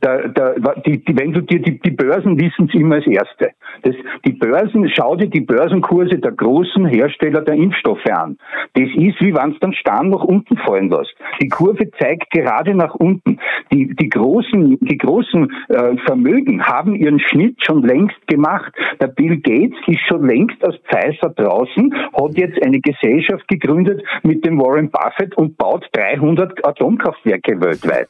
[0.01, 0.53] Da, da,
[0.85, 3.51] die, die, wenn du dir die, die Börsen wissen es immer als Erste.
[3.83, 3.95] Das,
[4.25, 8.37] die Börsen, schau dir die Börsenkurse der großen Hersteller der Impfstoffe an.
[8.73, 11.13] Das ist, wie wenn es dann Stern nach unten fallen lässt.
[11.41, 13.39] Die Kurve zeigt gerade nach unten.
[13.71, 18.73] Die, die großen, die großen äh, Vermögen haben ihren Schnitt schon längst gemacht.
[19.01, 24.45] Der Bill Gates ist schon längst aus Pfizer draußen, hat jetzt eine Gesellschaft gegründet mit
[24.45, 28.09] dem Warren Buffett und baut 300 Atomkraftwerke weltweit.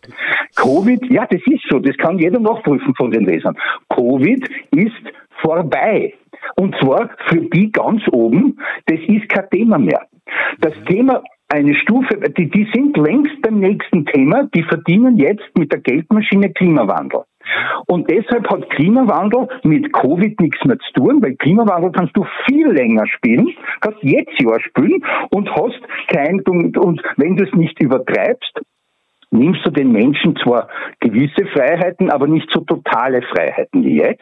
[0.55, 3.57] Covid, ja, das ist so, das kann jeder nachprüfen von den Lesern.
[3.89, 6.13] Covid ist vorbei.
[6.55, 10.07] Und zwar für die ganz oben, das ist kein Thema mehr.
[10.59, 15.71] Das Thema eine Stufe, die, die sind längst beim nächsten Thema, die verdienen jetzt mit
[15.71, 17.21] der Geldmaschine Klimawandel.
[17.87, 22.71] Und deshalb hat Klimawandel mit Covid nichts mehr zu tun, weil Klimawandel kannst du viel
[22.71, 27.79] länger spielen, kannst jetzt Jahr spielen und hast kein, und, und wenn du es nicht
[27.81, 28.61] übertreibst,
[29.33, 30.67] nimmst du den Menschen zwar
[30.99, 34.21] gewisse Freiheiten, aber nicht so totale Freiheiten wie jetzt.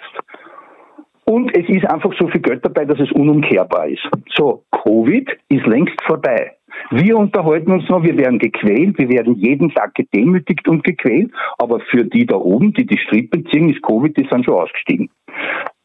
[1.26, 4.02] Und es ist einfach so viel Geld dabei, dass es unumkehrbar ist.
[4.36, 6.54] So, Covid ist längst vorbei.
[6.90, 11.80] Wir unterhalten uns noch, wir werden gequält, wir werden jeden Tag gedemütigt und gequält, aber
[11.80, 15.10] für die da oben, die die Strippe ziehen, ist Covid, die sind schon ausgestiegen.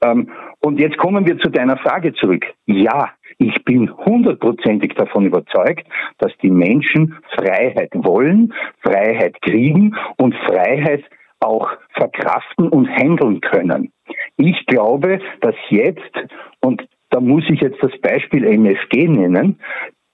[0.02, 0.28] Ähm,
[0.60, 2.44] und jetzt kommen wir zu deiner Frage zurück.
[2.66, 5.86] Ja, ich bin hundertprozentig davon überzeugt,
[6.18, 11.04] dass die Menschen Freiheit wollen, Freiheit kriegen und Freiheit
[11.40, 13.92] auch verkraften und handeln können.
[14.36, 16.12] Ich glaube, dass jetzt,
[16.60, 19.58] und da muss ich jetzt das Beispiel MFG nennen,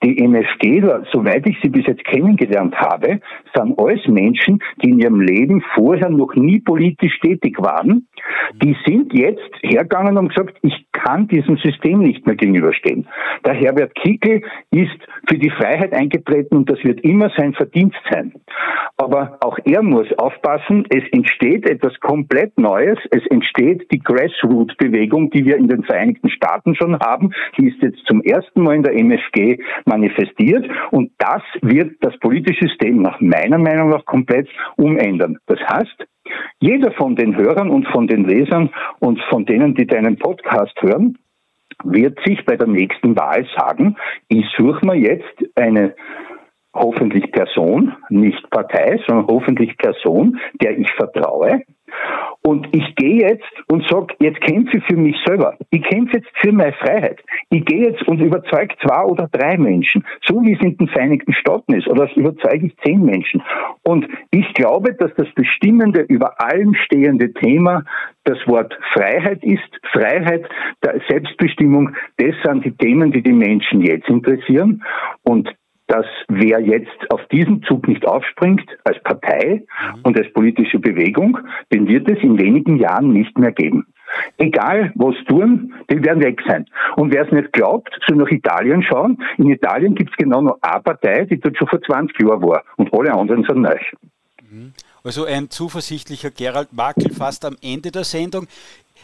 [0.03, 3.21] die MFGler, soweit ich sie bis jetzt kennengelernt habe,
[3.55, 8.09] sind alles Menschen, die in ihrem Leben vorher noch nie politisch tätig waren.
[8.63, 13.09] Die sind jetzt hergegangen und gesagt, ich kann diesem System nicht mehr gegenüberstehen.
[13.45, 14.99] Der Herbert Kickel ist
[15.29, 18.35] für die Freiheit eingetreten und das wird immer sein Verdienst sein.
[18.97, 25.45] Aber auch er muss aufpassen, es entsteht etwas komplett Neues, es entsteht die Grassroot-Bewegung, die
[25.45, 28.95] wir in den Vereinigten Staaten schon haben, die ist jetzt zum ersten Mal in der
[28.95, 35.39] MFG manifestiert und das wird das politische System nach meiner Meinung nach komplett umändern.
[35.47, 36.07] Das heißt,
[36.61, 38.71] jeder von den Hörern und von den Lesern
[39.01, 41.19] und von denen, die deinen Podcast hören,
[41.85, 43.97] wird sich bei der nächsten Wahl sagen,
[44.29, 45.95] ich suche mir jetzt eine
[46.75, 51.63] hoffentlich Person, nicht Partei, sondern hoffentlich Person, der ich vertraue.
[52.43, 55.57] Und ich gehe jetzt und sage, jetzt kämpfe ich für mich selber.
[55.71, 57.21] Ich kämpfe jetzt für meine Freiheit.
[57.51, 61.33] Ich gehe jetzt und überzeuge zwei oder drei Menschen, so wie es in den Vereinigten
[61.35, 63.43] Staaten ist, oder überzeuge ich zehn Menschen.
[63.85, 67.85] Und ich glaube, dass das bestimmende, über allem stehende Thema
[68.25, 69.61] das Wort Freiheit ist.
[69.93, 70.45] Freiheit
[70.85, 74.83] der Selbstbestimmung, das sind die Themen, die die Menschen jetzt interessieren.
[75.23, 75.55] Und
[75.93, 79.63] dass wer jetzt auf diesen Zug nicht aufspringt, als Partei
[79.95, 80.01] mhm.
[80.05, 81.39] und als politische Bewegung,
[81.71, 83.87] den wird es in wenigen Jahren nicht mehr geben.
[84.39, 86.67] Egal, was tun, die werden weg sein.
[86.97, 89.23] Und wer es nicht glaubt, soll nach Italien schauen.
[89.37, 92.63] In Italien gibt es genau noch eine Partei, die dort schon vor 20 Jahren war.
[92.77, 93.79] Und alle anderen sind neu.
[94.51, 94.73] Mhm.
[95.05, 98.47] Also ein zuversichtlicher Gerald Makel fast am Ende der Sendung.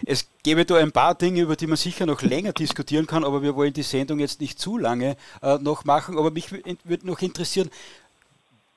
[0.07, 3.42] Es gäbe da ein paar Dinge, über die man sicher noch länger diskutieren kann, aber
[3.42, 6.18] wir wollen die Sendung jetzt nicht zu lange äh, noch machen.
[6.18, 7.70] Aber mich würde noch interessieren,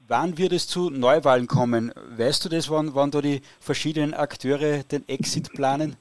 [0.07, 1.93] wann wird es zu Neuwahlen kommen?
[2.17, 5.95] Weißt du das, wann, wann da die verschiedenen Akteure den Exit planen?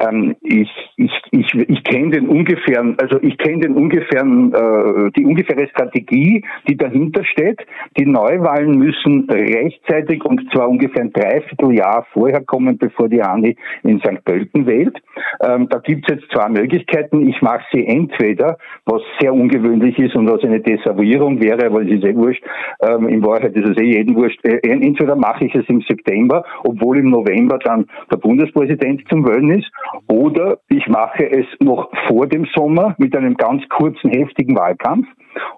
[0.00, 5.24] Ähm, ich ich, ich, ich kenne den ungefähren, also ich kenne den ungefähren, äh, die
[5.24, 7.60] ungefähre Strategie, die dahinter steht.
[7.96, 14.00] Die Neuwahlen müssen rechtzeitig und zwar ungefähr ein Dreivierteljahr vorher kommen, bevor die Ani in
[14.00, 14.24] St.
[14.24, 14.98] Pölten wählt.
[15.40, 17.28] Ähm, da gibt es jetzt zwei Möglichkeiten.
[17.28, 21.90] Ich mache sie entweder, was sehr ungewöhnlich ist und was eine Desavouierung wäre, aber es
[21.90, 22.42] ist eh wurscht.
[22.82, 24.44] Ähm, in Wahrheit ist es eh jeden wurscht.
[24.44, 29.50] Äh, entweder mache ich es im September, obwohl im November dann der Bundespräsident zum Wählen
[29.50, 29.70] ist,
[30.08, 35.06] oder ich mache es noch vor dem Sommer mit einem ganz kurzen, heftigen Wahlkampf.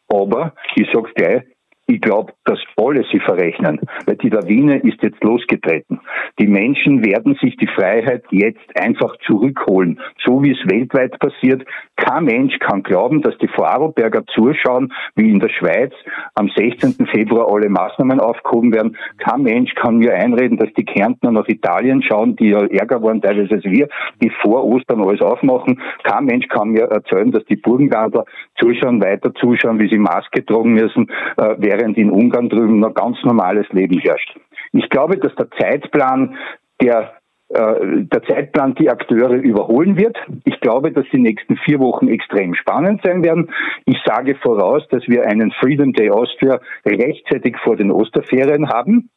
[0.09, 1.43] Aber ich sage gleich,
[1.91, 6.01] ich glaube, dass alle sie verrechnen, weil die Lawine ist jetzt losgetreten.
[6.39, 11.65] Die Menschen werden sich die Freiheit jetzt einfach zurückholen, so wie es weltweit passiert.
[11.97, 15.93] Kein Mensch kann glauben, dass die Vorarlberger zuschauen, wie in der Schweiz
[16.35, 17.07] am 16.
[17.07, 18.97] Februar alle Maßnahmen aufgehoben werden.
[19.19, 23.21] Kein Mensch kann mir einreden, dass die Kärntner nach Italien schauen, die ja ärger waren
[23.21, 23.89] teilweise als wir,
[24.23, 25.81] die vor Ostern alles aufmachen.
[26.05, 28.25] Kein Mensch kann mir erzählen, dass die Burgenlandler
[28.59, 33.17] zuschauen, weiter zuschauen, wie sie Maske tragen müssen, äh, während in Ungarn drüben noch ganz
[33.25, 34.39] normales Leben herrscht.
[34.73, 36.37] Ich glaube, dass der Zeitplan
[36.81, 37.15] der
[37.49, 40.17] äh, der Zeitplan die Akteure überholen wird.
[40.45, 43.51] Ich glaube, dass die nächsten vier Wochen extrem spannend sein werden.
[43.87, 49.11] Ich sage voraus, dass wir einen Freedom Day Austria rechtzeitig vor den Osterferien haben.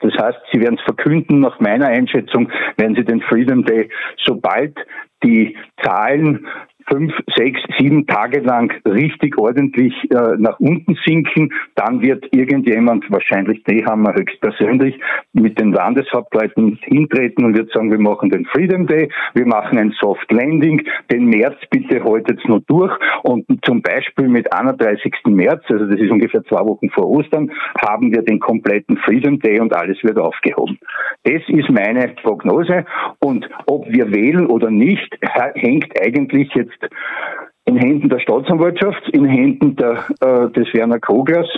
[0.00, 3.90] Das heißt, Sie werden es verkünden, nach meiner Einschätzung, werden Sie den Freedom Day,
[4.24, 4.74] sobald
[5.22, 6.46] die Zahlen
[6.88, 13.62] fünf, sechs, sieben Tage lang richtig ordentlich äh, nach unten sinken, dann wird irgendjemand, wahrscheinlich
[13.66, 14.98] Nehammer höchstpersönlich,
[15.32, 19.94] mit den Landeshauptleuten hintreten und wird sagen, wir machen den Freedom Day, wir machen ein
[20.00, 25.12] Soft Landing, den März bitte haltet nur durch und zum Beispiel mit 31.
[25.26, 29.60] März, also das ist ungefähr zwei Wochen vor Ostern, haben wir den kompletten Freedom Day
[29.60, 30.78] und alles wird aufgehoben.
[31.24, 32.84] Das ist meine Prognose
[33.20, 35.18] und ob wir wählen oder nicht,
[35.54, 36.92] hängt eigentlich jetzt ist
[37.66, 41.48] in Händen der Staatsanwaltschaft, in Händen der, äh, des Werner Koglers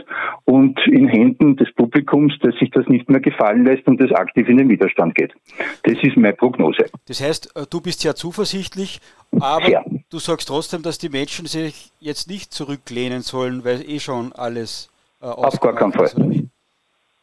[0.47, 4.49] und in Händen des Publikums, das sich das nicht mehr gefallen lässt und das aktiv
[4.49, 5.35] in den Widerstand geht.
[5.83, 6.87] Das ist meine Prognose.
[7.07, 9.01] Das heißt, äh, du bist ja zuversichtlich,
[9.39, 9.85] aber ja.
[10.11, 14.91] du sagst trotzdem, dass die Menschen sich jetzt nicht zurücklehnen sollen, weil eh schon alles
[15.21, 16.11] äh, Auf gar keinen Fall.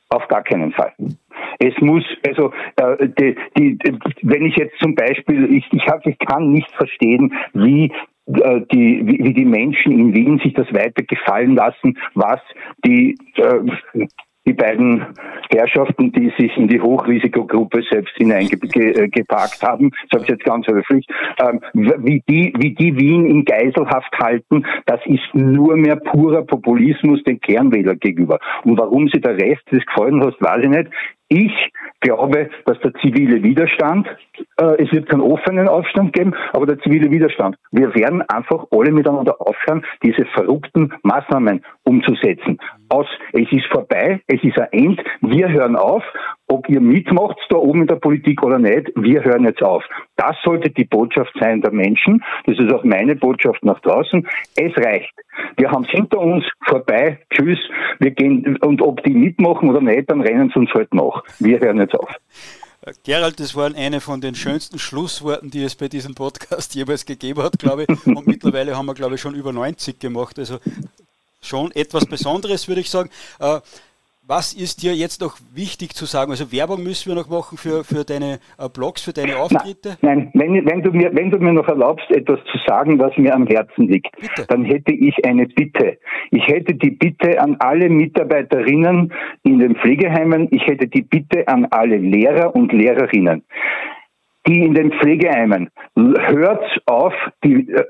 [0.10, 0.94] Auf gar keinen Fall.
[1.60, 3.78] Es muss, also äh, die, die,
[4.22, 7.92] wenn ich jetzt zum Beispiel, ich, ich, hab, ich kann nicht verstehen, wie
[8.28, 12.40] äh, die, wie, die Menschen in Wien sich das weiter gefallen lassen, was
[12.84, 14.08] die, äh,
[14.48, 15.06] die beiden
[15.52, 21.06] Herrschaften, die sich in die Hochrisikogruppe selbst hineingeparkt haben, ich sage es jetzt ganz höflich,
[21.40, 27.24] ähm, wie, die, wie die Wien in Geiselhaft halten, das ist nur mehr purer Populismus
[27.24, 28.40] den Kernwähler gegenüber.
[28.64, 30.90] Und warum sie der Rest des gefallen hat, weiß ich nicht.
[31.28, 31.72] Ich
[32.02, 34.08] glaube, dass der zivile Widerstand,
[34.58, 37.56] äh, es wird keinen offenen Aufstand geben, aber der zivile Widerstand.
[37.72, 42.60] Wir werden einfach alle miteinander aufhören, diese verrückten Maßnahmen umzusetzen.
[42.90, 46.04] Aus, es ist vorbei, es ist ein End, wir hören auf,
[46.48, 49.84] ob ihr mitmacht da oben in der Politik oder nicht, wir hören jetzt auf.
[50.16, 54.28] Das sollte die Botschaft sein der Menschen, das ist auch meine Botschaft nach draußen.
[54.56, 55.14] Es reicht.
[55.58, 57.60] Wir haben es hinter uns, vorbei, tschüss,
[58.00, 61.24] wir gehen, und ob die mitmachen oder nicht, dann rennen sie uns halt nach.
[61.40, 62.10] Wir hören jetzt auf.
[63.04, 67.42] Gerald, das waren eine von den schönsten Schlussworten, die es bei diesem Podcast jeweils gegeben
[67.42, 68.06] hat, glaube ich.
[68.08, 70.38] Und mittlerweile haben wir, glaube ich, schon über 90 gemacht.
[70.38, 70.60] Also
[71.42, 73.10] schon etwas Besonderes, würde ich sagen.
[74.28, 76.32] Was ist dir jetzt noch wichtig zu sagen?
[76.32, 80.00] Also Werbung müssen wir noch machen für, für deine äh, Blogs, für deine Auftritte?
[80.02, 83.16] Nein, nein wenn, wenn, du mir, wenn du mir noch erlaubst, etwas zu sagen, was
[83.18, 84.48] mir am Herzen liegt, Bitte.
[84.48, 86.00] dann hätte ich eine Bitte.
[86.32, 89.14] Ich hätte die Bitte an alle Mitarbeiterinnen
[89.44, 93.44] in den Pflegeheimen, ich hätte die Bitte an alle Lehrer und Lehrerinnen
[94.48, 95.70] die in den Pflegeheimen.
[95.96, 97.84] Hört auf, die, äh,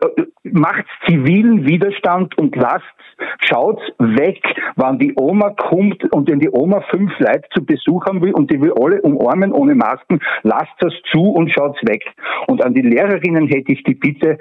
[0.43, 2.84] macht zivilen Widerstand und lasst,
[3.39, 4.41] schaut weg,
[4.76, 8.51] wann die Oma kommt und wenn die Oma fünf Leute zu Besuch haben will und
[8.51, 12.03] die will alle umarmen ohne Masken, lasst das zu und schaut's weg.
[12.47, 14.38] Und an die Lehrerinnen hätte ich die Bitte,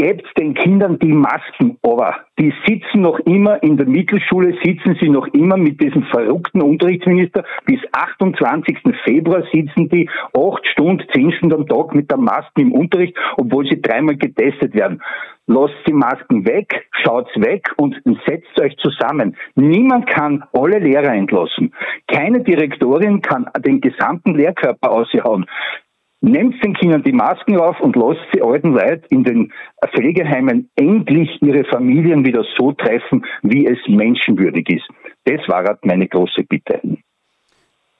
[0.00, 2.16] gebt den Kindern die Masken aber.
[2.38, 7.44] Die sitzen noch immer in der Mittelschule, sitzen sie noch immer mit diesem verrückten Unterrichtsminister.
[7.66, 8.78] Bis 28.
[9.04, 13.68] Februar sitzen die acht Stunden, zehn Stunden am Tag mit der Maske im Unterricht, obwohl
[13.68, 15.02] sie dreimal getestet werden.
[15.46, 19.36] Lasst die Masken weg, schaut's weg und setzt euch zusammen.
[19.54, 21.74] Niemand kann alle Lehrer entlassen.
[22.06, 25.44] Keine Direktorin kann den gesamten Lehrkörper aushauen.
[26.22, 29.52] Nehmt den Kindern die Masken auf und lasst die alten Leute in den
[29.94, 34.88] Pflegeheimen endlich ihre Familien wieder so treffen, wie es menschenwürdig ist.
[35.24, 36.80] Das war halt meine große Bitte.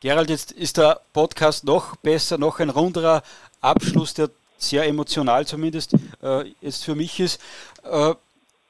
[0.03, 3.23] Gerald, jetzt ist der Podcast noch besser, noch ein runderer
[3.61, 7.43] Abschluss, der sehr emotional zumindest äh, jetzt für mich ist.
[7.85, 8.15] Äh,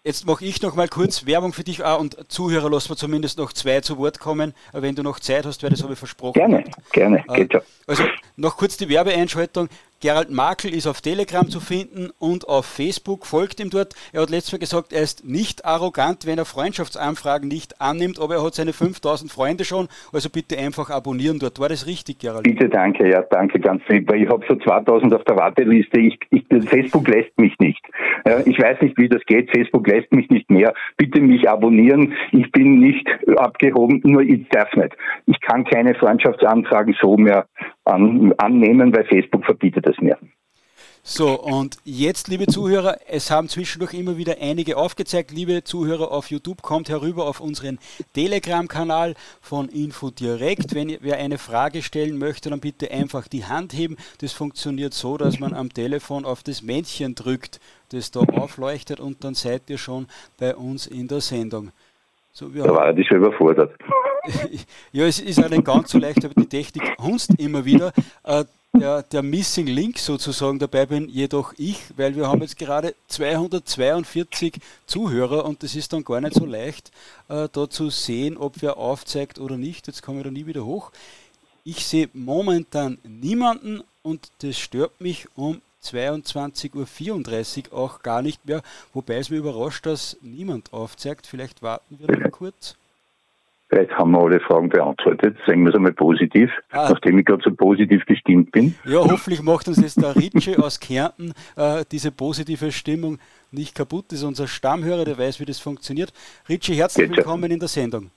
[0.03, 3.37] Jetzt mache ich noch mal kurz Werbung für dich ah, und Zuhörer lassen wir zumindest
[3.37, 6.39] noch zwei zu Wort kommen, wenn du noch Zeit hast, weil das habe ich versprochen.
[6.39, 7.61] Gerne, gerne, äh, geht schon.
[7.87, 8.05] Also
[8.37, 9.69] noch kurz die Werbeeinschaltung.
[10.03, 13.95] Gerald Makel ist auf Telegram zu finden und auf Facebook, folgt ihm dort.
[14.15, 18.37] Er hat letztes Mal gesagt, er ist nicht arrogant, wenn er Freundschaftsanfragen nicht annimmt, aber
[18.37, 21.61] er hat seine 5000 Freunde schon, also bitte einfach abonnieren dort.
[21.61, 22.45] War das richtig, Gerald?
[22.45, 26.01] Bitte, danke, ja, danke ganz lieb, ich habe schon 2000 auf der Warteliste.
[26.01, 27.85] Ich, ich, Facebook lässt mich nicht.
[28.47, 29.51] ich weiß nicht, wie das geht.
[29.51, 30.73] Facebook lässt mich nicht mehr.
[30.97, 32.15] Bitte mich abonnieren.
[32.33, 34.97] Ich bin nicht abgehoben, nur ich darf nicht.
[35.27, 37.47] Ich kann keine Freundschaftsanfragen so mehr
[37.91, 40.17] an, annehmen, weil Facebook verbietet es mir.
[41.03, 45.31] So, und jetzt, liebe Zuhörer, es haben zwischendurch immer wieder einige aufgezeigt.
[45.31, 47.79] Liebe Zuhörer auf YouTube, kommt herüber auf unseren
[48.13, 50.75] Telegram-Kanal von InfoDirect.
[50.75, 53.97] Wenn wer eine Frage stellen möchte, dann bitte einfach die Hand heben.
[54.21, 57.61] Das funktioniert so, dass man am Telefon auf das Männchen drückt,
[57.93, 60.07] das da aufleuchtet und dann seid ihr schon
[60.39, 61.71] bei uns in der Sendung.
[62.33, 63.73] So, da war ich schon überfordert.
[64.93, 67.93] ja, es ist auch nicht ganz so leicht, aber die Technik hunzt immer wieder.
[68.25, 72.95] Äh, der, der Missing Link sozusagen dabei bin jedoch ich, weil wir haben jetzt gerade
[73.09, 76.93] 242 Zuhörer und das ist dann gar nicht so leicht,
[77.29, 79.89] äh, da zu sehen, ob wer aufzeigt oder nicht.
[79.89, 80.93] Jetzt komme ich da nie wieder hoch.
[81.65, 88.63] Ich sehe momentan niemanden und das stört mich um 22.34 Uhr auch gar nicht mehr,
[88.93, 91.27] wobei es mir überrascht, dass niemand aufzeigt.
[91.27, 92.77] Vielleicht warten wir noch kurz.
[93.71, 95.39] Vielleicht haben wir alle Fragen beantwortet.
[95.47, 96.89] Sagen wir es einmal positiv, ah.
[96.91, 98.75] nachdem ich gerade so positiv gestimmt bin.
[98.85, 103.21] Ja, hoffentlich macht uns jetzt der Ritsche aus Kärnten äh, diese positive Stimmung
[103.53, 104.07] nicht kaputt.
[104.09, 106.13] Das ist unser Stammhörer, der weiß, wie das funktioniert.
[106.49, 107.53] Ritsche, herzlich Geht willkommen schon.
[107.53, 108.11] in der Sendung.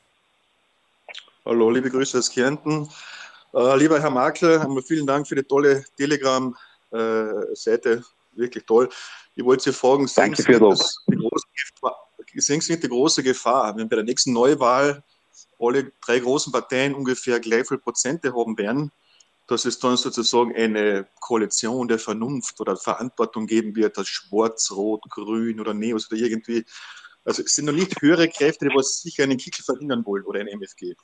[1.45, 2.89] Hallo, liebe Grüße aus Kärnten.
[3.53, 8.01] Äh, lieber Herr Makler, vielen Dank für die tolle Telegram-Seite.
[8.31, 8.89] Wirklich toll.
[9.35, 11.95] Ich wollte Sie fragen, sehen Sie, das, die große Gefahr,
[12.37, 15.03] sehen Sie nicht die große Gefahr, wenn bei der nächsten Neuwahl
[15.67, 18.91] alle drei großen Parteien ungefähr gleich viel Prozente haben werden,
[19.47, 25.03] dass es dann sozusagen eine Koalition der Vernunft oder Verantwortung geben wird, als Schwarz, Rot,
[25.09, 26.65] Grün oder Neos oder irgendwie.
[27.25, 30.39] Also es sind noch nicht höhere Kräfte, die was sicher einen Kickel verhindern wollen oder
[30.39, 30.95] ein MFG.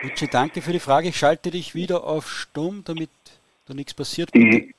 [0.00, 1.08] Gucci, danke für die Frage.
[1.08, 3.10] Ich schalte dich wieder auf Stumm, damit
[3.66, 4.30] da nichts passiert.
[4.34, 4.74] Ich,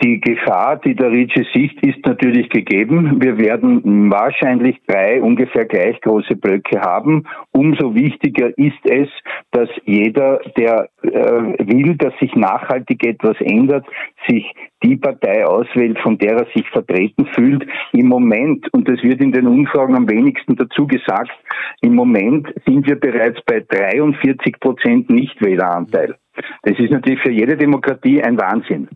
[0.00, 3.20] Die Gefahr, die der Ricci sieht, ist natürlich gegeben.
[3.20, 7.26] Wir werden wahrscheinlich drei ungefähr gleich große Blöcke haben.
[7.50, 9.08] Umso wichtiger ist es,
[9.50, 13.86] dass jeder, der äh, will, dass sich nachhaltig etwas ändert,
[14.28, 14.46] sich
[14.84, 17.66] die Partei auswählt, von der er sich vertreten fühlt.
[17.92, 21.32] Im Moment, und das wird in den Umfragen am wenigsten dazu gesagt,
[21.80, 26.14] im Moment sind wir bereits bei 43 Prozent Nichtwähleranteil.
[26.62, 28.88] Das ist natürlich für jede Demokratie ein Wahnsinn.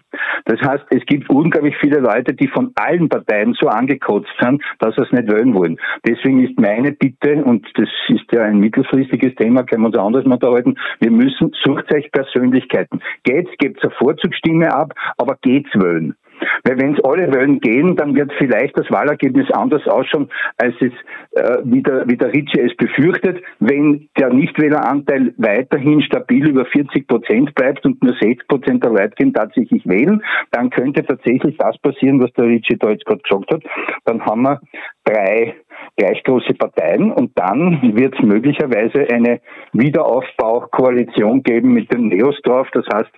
[0.45, 4.95] Das heißt, es gibt unglaublich viele Leute, die von allen Parteien so angekotzt sind, dass
[4.97, 5.79] sie es nicht wollen wollen.
[6.07, 10.25] Deswegen ist meine Bitte, und das ist ja ein mittelfristiges Thema, können wir uns anders
[10.25, 13.01] mal unterhalten, wir müssen, sucht euch Persönlichkeiten.
[13.25, 16.15] Geht's, gebt eine Vorzugsstimme ab, aber geht's wollen.
[16.65, 20.93] Weil wenn es alle Wellen gehen, dann wird vielleicht das Wahlergebnis anders ausschauen, als es
[21.33, 23.43] äh, wie, der, wie der Ritchie es befürchtet.
[23.59, 29.15] Wenn der Nichtwähleranteil weiterhin stabil über 40 Prozent bleibt und nur 6 Prozent der Leute
[29.17, 33.53] gehen tatsächlich wählen, dann könnte tatsächlich das passieren, was der Ritchie da jetzt gerade gesagt
[33.53, 33.63] hat.
[34.05, 34.61] Dann haben wir
[35.05, 35.55] drei
[35.97, 39.41] gleich große Parteien und dann wird es möglicherweise eine
[39.73, 42.37] Wiederaufbaukoalition geben mit den Neos.
[42.45, 43.11] Das heißt,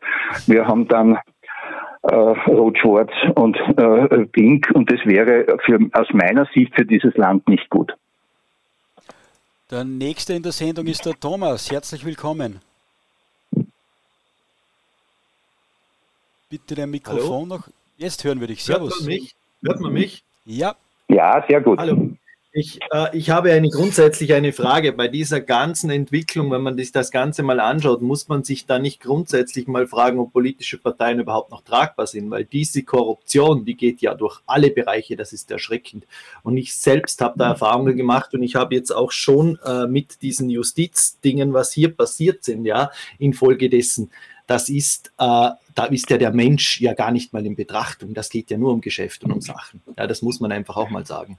[0.47, 1.19] wir haben dann
[2.05, 7.49] äh, Rot-Schwarz und äh, Pink und das wäre für, aus meiner Sicht für dieses Land
[7.49, 7.93] nicht gut.
[9.71, 11.71] Der nächste in der Sendung ist der Thomas.
[11.71, 12.61] Herzlich willkommen.
[16.51, 17.57] Bitte dein Mikrofon Hallo?
[17.57, 17.69] noch.
[17.97, 18.63] Jetzt hören wir dich.
[18.63, 18.93] Servus.
[18.93, 19.35] Hört man mich?
[19.63, 20.23] Hört man mich?
[20.45, 20.77] Ja.
[21.09, 21.79] Ja, sehr gut.
[21.79, 22.11] Hallo.
[22.57, 24.93] Ich, äh, ich habe eine grundsätzlich eine Frage.
[24.93, 28.79] Bei dieser ganzen Entwicklung, wenn man sich das Ganze mal anschaut, muss man sich da
[28.79, 33.75] nicht grundsätzlich mal fragen, ob politische Parteien überhaupt noch tragbar sind, weil diese Korruption, die
[33.75, 36.07] geht ja durch alle Bereiche, das ist erschreckend.
[36.45, 40.23] Und ich selbst habe da Erfahrungen gemacht und ich habe jetzt auch schon äh, mit
[40.23, 44.13] diesen Justizdingen, was hier passiert sind, ja, infolgedessen,
[44.47, 48.15] das ist, äh, da ist ja der Mensch ja gar nicht mal in Betrachtung.
[48.15, 49.83] Das geht ja nur um Geschäfte und um Sachen.
[49.99, 51.37] Ja, das muss man einfach auch mal sagen.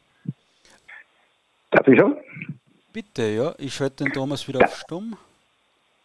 [1.76, 2.16] Darf ich schon?
[2.94, 3.54] Bitte, ja.
[3.58, 4.66] Ich schalte den Thomas wieder ja.
[4.66, 5.18] auf Stumm.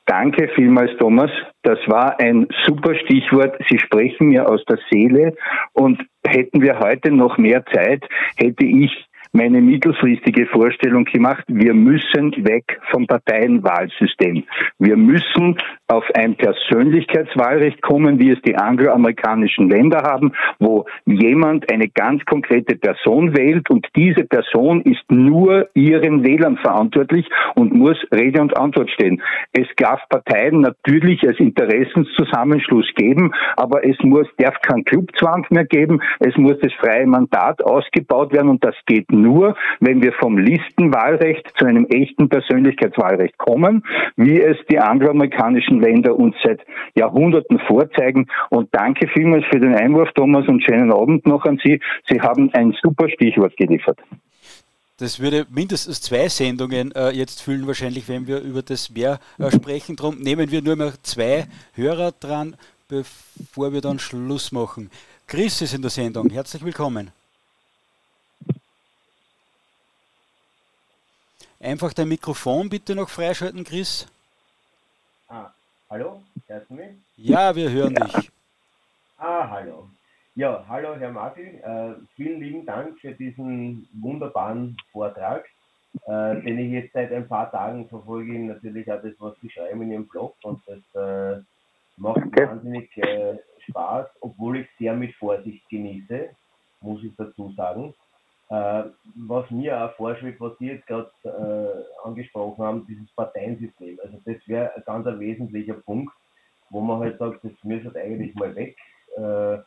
[0.06, 1.30] Danke vielmals, Thomas.
[1.62, 3.56] Das war ein super Stichwort.
[3.68, 5.36] Sie sprechen mir aus der Seele.
[5.72, 8.02] Und hätten wir heute noch mehr Zeit,
[8.36, 8.90] hätte ich
[9.32, 14.44] meine mittelfristige Vorstellung gemacht, wir müssen weg vom Parteienwahlsystem.
[14.78, 15.56] Wir müssen
[15.86, 22.76] auf ein Persönlichkeitswahlrecht kommen, wie es die angloamerikanischen Länder haben, wo jemand eine ganz konkrete
[22.76, 28.90] Person wählt und diese Person ist nur ihren Wählern verantwortlich und muss Rede und Antwort
[28.90, 29.22] stehen.
[29.52, 36.00] Es darf Parteien natürlich als Interessenszusammenschluss geben, aber es muss, darf kein Clubzwang mehr geben,
[36.18, 41.52] es muss das freie Mandat ausgebaut werden und das geht nur, wenn wir vom Listenwahlrecht
[41.56, 43.84] zu einem echten Persönlichkeitswahlrecht kommen,
[44.16, 46.60] wie es die angloamerikanischen Länder uns seit
[46.94, 48.26] Jahrhunderten vorzeigen.
[48.50, 51.80] Und danke vielmals für den Einwurf, Thomas, und schönen Abend noch an Sie.
[52.08, 53.98] Sie haben ein super Stichwort geliefert.
[54.98, 59.50] Das würde mindestens zwei Sendungen äh, jetzt füllen, wahrscheinlich, wenn wir über das mehr äh,
[59.50, 59.96] sprechen.
[59.96, 62.54] Darum nehmen wir nur mal zwei Hörer dran,
[62.86, 64.90] bevor wir dann Schluss machen.
[65.26, 66.28] Chris ist in der Sendung.
[66.28, 67.12] Herzlich willkommen.
[71.62, 74.06] Einfach dein Mikrofon bitte noch freischalten, Chris.
[75.28, 75.50] Ah,
[75.90, 76.88] hallo, hörst du mich?
[77.16, 78.30] Ja, wir hören dich.
[79.18, 79.90] Ah, hallo.
[80.34, 85.44] Ja, hallo Herr Martin, äh, vielen lieben Dank für diesen wunderbaren Vortrag,
[86.06, 89.82] äh, den ich jetzt seit ein paar Tagen verfolge, natürlich auch das, was Sie schreiben
[89.82, 91.42] in Ihrem Blog und das äh,
[91.98, 92.46] macht okay.
[92.46, 93.36] wahnsinnig äh,
[93.68, 96.30] Spaß, obwohl ich sehr mit Vorsicht genieße,
[96.80, 97.92] muss ich dazu sagen.
[98.50, 98.84] Äh,
[99.14, 103.98] was mir auch vorschwebt, was Sie jetzt gerade äh, angesprochen haben, dieses Parteiensystem.
[104.02, 106.12] Also das wäre ein ganz ein wesentlicher Punkt,
[106.70, 108.76] wo man halt sagt, das müsste eigentlich mal weg.
[109.16, 109.58] Äh,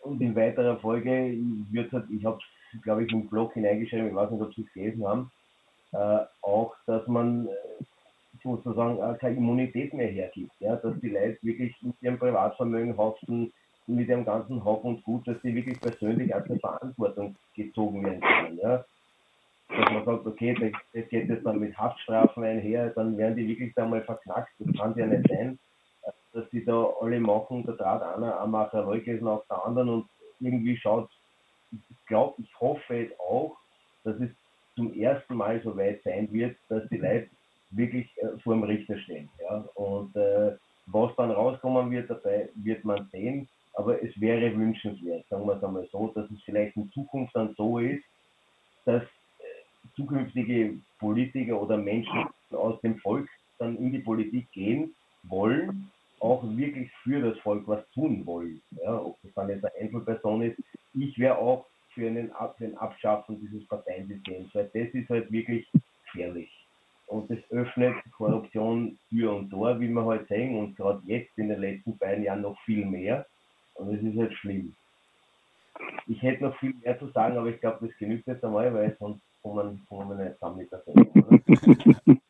[0.00, 1.36] und in weiterer Folge
[1.70, 2.38] wird halt, ich habe
[2.72, 5.30] es, glaube ich, im Blog hineingeschrieben, ich weiß nicht, ob Sie es gelesen haben,
[5.92, 7.48] äh, auch, dass man
[8.42, 13.52] sozusagen äh, keine Immunität mehr hergibt, ja, dass die Leute wirklich mit ihrem Privatvermögen haften,
[13.88, 18.20] mit dem ganzen Hauch und Gut, dass die wirklich persönlich aus der Verantwortung gezogen werden
[18.20, 18.58] können.
[18.58, 18.84] Ja?
[19.68, 23.74] Dass man sagt, okay, das geht jetzt dann mit Haftstrafen einher, dann werden die wirklich
[23.74, 24.52] da mal verknackt.
[24.58, 25.58] Das kann ja nicht sein,
[26.32, 30.08] dass die da alle machen, da trat einer am Macherleuke nach der anderen und
[30.40, 31.08] irgendwie schaut,
[31.70, 33.56] ich glaube, ich hoffe jetzt auch,
[34.04, 34.30] dass es
[34.76, 37.28] zum ersten Mal so weit sein wird, dass die Leute
[37.70, 39.28] wirklich äh, vor dem Richter stehen.
[39.40, 39.64] Ja?
[39.74, 43.48] Und äh, was dann rauskommen wird dabei, wird man sehen.
[43.78, 47.54] Aber es wäre wünschenswert, sagen wir es einmal so, dass es vielleicht in Zukunft dann
[47.56, 48.02] so ist,
[48.84, 53.28] dass äh, zukünftige Politiker oder Menschen aus dem Volk
[53.60, 58.60] dann in die Politik gehen wollen, auch wirklich für das Volk was tun wollen.
[58.82, 60.58] Ja, ob das dann jetzt eine Einzelperson ist,
[60.94, 61.64] ich wäre auch
[61.94, 65.64] für einen für ein Abschaffen dieses Parteiensystems, weil das ist halt wirklich
[66.04, 66.50] gefährlich.
[67.06, 71.38] Und das öffnet Korruption Tür und Tor, wie wir heute halt sehen, und gerade jetzt
[71.38, 73.24] in den letzten beiden Jahren noch viel mehr.
[73.78, 74.74] Und das ist halt schlimm.
[76.06, 78.96] Ich hätte noch viel mehr zu sagen, aber ich glaube, das genügt jetzt einmal, weil
[78.98, 82.20] sonst kommen, kommen wir nicht zusammen mit der Sendung.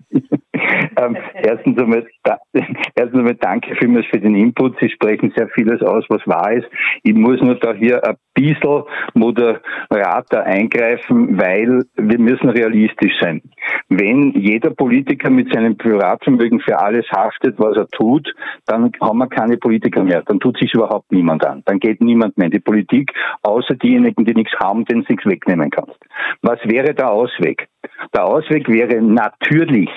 [0.98, 4.76] ähm, erstens, einmal, da, erstens einmal danke vielmals für den Input.
[4.80, 6.66] Sie sprechen sehr vieles aus, was wahr ist.
[7.02, 8.82] Ich muss nur da hier ein bisschen
[9.14, 13.42] moderater eingreifen, weil wir müssen realistisch sein.
[13.88, 18.34] Wenn jeder Politiker mit seinem Privatvermögen für alles haftet, was er tut,
[18.66, 20.22] dann haben wir keine Politiker mehr.
[20.22, 21.62] Dann tut sich überhaupt niemand an.
[21.64, 25.26] Dann geht niemand mehr in die Politik, außer diejenigen, die nichts haben, denen du nichts
[25.26, 25.98] wegnehmen kannst.
[26.42, 27.68] Was wäre der Ausweg?
[28.14, 29.90] Der Ausweg wäre natürlich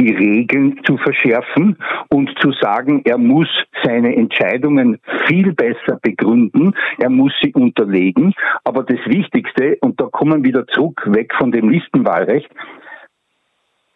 [0.00, 1.76] die Regeln zu verschärfen
[2.08, 3.48] und zu sagen, er muss
[3.84, 8.32] seine Entscheidungen viel besser begründen, er muss sie unterlegen.
[8.64, 12.50] Aber das Wichtigste, und da kommen wir wieder zurück, weg von dem Listenwahlrecht,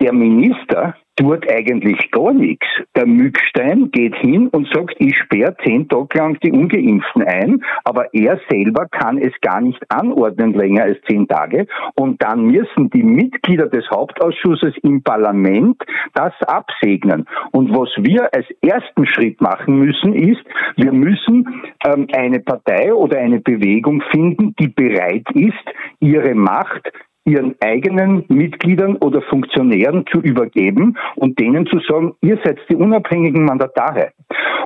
[0.00, 2.66] der Minister tut eigentlich gar nichts.
[2.96, 8.12] Der Mückstein geht hin und sagt, ich sperre zehn Tage lang die Ungeimpften ein, aber
[8.12, 11.66] er selber kann es gar nicht anordnen länger als zehn Tage.
[11.94, 15.82] Und dann müssen die Mitglieder des Hauptausschusses im Parlament
[16.14, 17.26] das absegnen.
[17.52, 20.42] Und was wir als ersten Schritt machen müssen, ist,
[20.76, 25.64] wir müssen ähm, eine Partei oder eine Bewegung finden, die bereit ist,
[26.00, 26.90] ihre Macht
[27.24, 33.44] ihren eigenen Mitgliedern oder Funktionären zu übergeben und denen zu sagen, ihr seid die unabhängigen
[33.44, 34.12] Mandatare.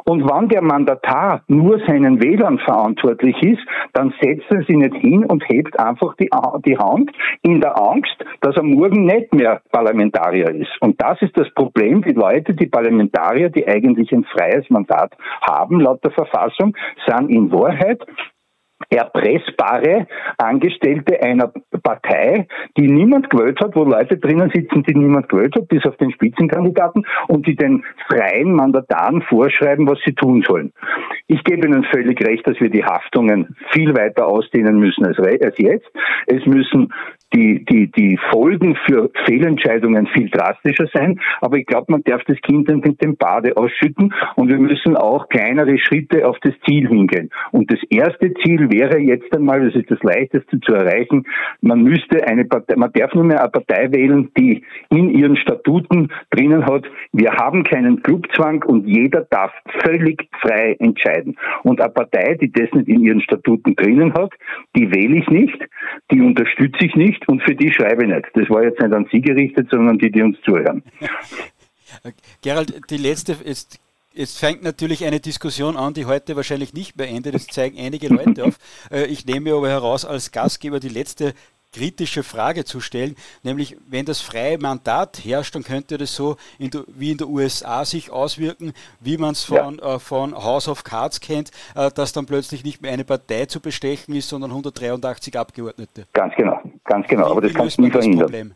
[0.04, 3.60] Und wann der Mandatar nur seinen Wählern verantwortlich ist,
[3.92, 6.30] dann setzt er sich nicht hin und hebt einfach die,
[6.64, 7.10] die Hand
[7.42, 10.70] in der Angst, dass er morgen nicht mehr Parlamentarier ist.
[10.80, 12.02] Und das ist das Problem.
[12.02, 16.74] Die Leute, die Parlamentarier, die eigentlich ein freies Mandat haben, laut der Verfassung,
[17.06, 18.00] sind in Wahrheit
[18.90, 20.06] erpressbare
[20.38, 21.52] Angestellte einer
[21.82, 25.96] Partei, die niemand gewählt hat, wo Leute drinnen sitzen, die niemand gewählt hat, bis auf
[25.96, 30.72] den Spitzenkandidaten und die den freien Mandataren vorschreiben, was sie tun sollen.
[31.26, 35.58] Ich gebe Ihnen völlig recht, dass wir die Haftungen viel weiter ausdehnen müssen als, als
[35.58, 35.88] jetzt.
[36.26, 36.92] Es müssen
[37.34, 41.20] die, die, die Folgen für Fehlentscheidungen viel drastischer sein.
[41.40, 44.96] Aber ich glaube, man darf das Kind dann mit dem Bade ausschütten und wir müssen
[44.96, 47.30] auch kleinere Schritte auf das Ziel hingehen.
[47.52, 51.24] Und das erste Ziel wäre jetzt einmal, das ist das leichteste zu erreichen,
[51.60, 56.10] man müsste eine Partei, man darf nur mehr eine Partei wählen, die in ihren Statuten
[56.30, 59.52] drinnen hat, wir haben keinen Clubzwang und jeder darf
[59.84, 61.36] völlig frei entscheiden.
[61.62, 64.32] Und eine Partei, die das nicht in ihren Statuten drinnen hat,
[64.76, 65.58] die wähle ich nicht,
[66.10, 68.26] die unterstütze ich nicht, nicht und für die schreibe ich nicht.
[68.34, 70.82] Das war jetzt nicht an Sie gerichtet, sondern an die, die uns zuhören.
[72.42, 73.80] Gerald, die letzte ist
[74.20, 77.36] es fängt natürlich eine Diskussion an, die heute wahrscheinlich nicht mehr endet.
[77.36, 78.58] Das zeigen einige Leute auf.
[78.90, 81.34] Äh, ich nehme aber heraus, als Gastgeber die letzte
[81.72, 86.70] kritische Frage zu stellen, nämlich wenn das freie Mandat herrscht, dann könnte das so in
[86.70, 89.96] der, wie in den USA sich auswirken, wie man es von, ja.
[89.96, 93.60] äh, von House of Cards kennt, äh, dass dann plötzlich nicht mehr eine Partei zu
[93.60, 96.06] bestechen ist, sondern 183 Abgeordnete.
[96.14, 97.30] Ganz genau, ganz genau.
[97.30, 98.54] Aber das kannst du nie verhindern.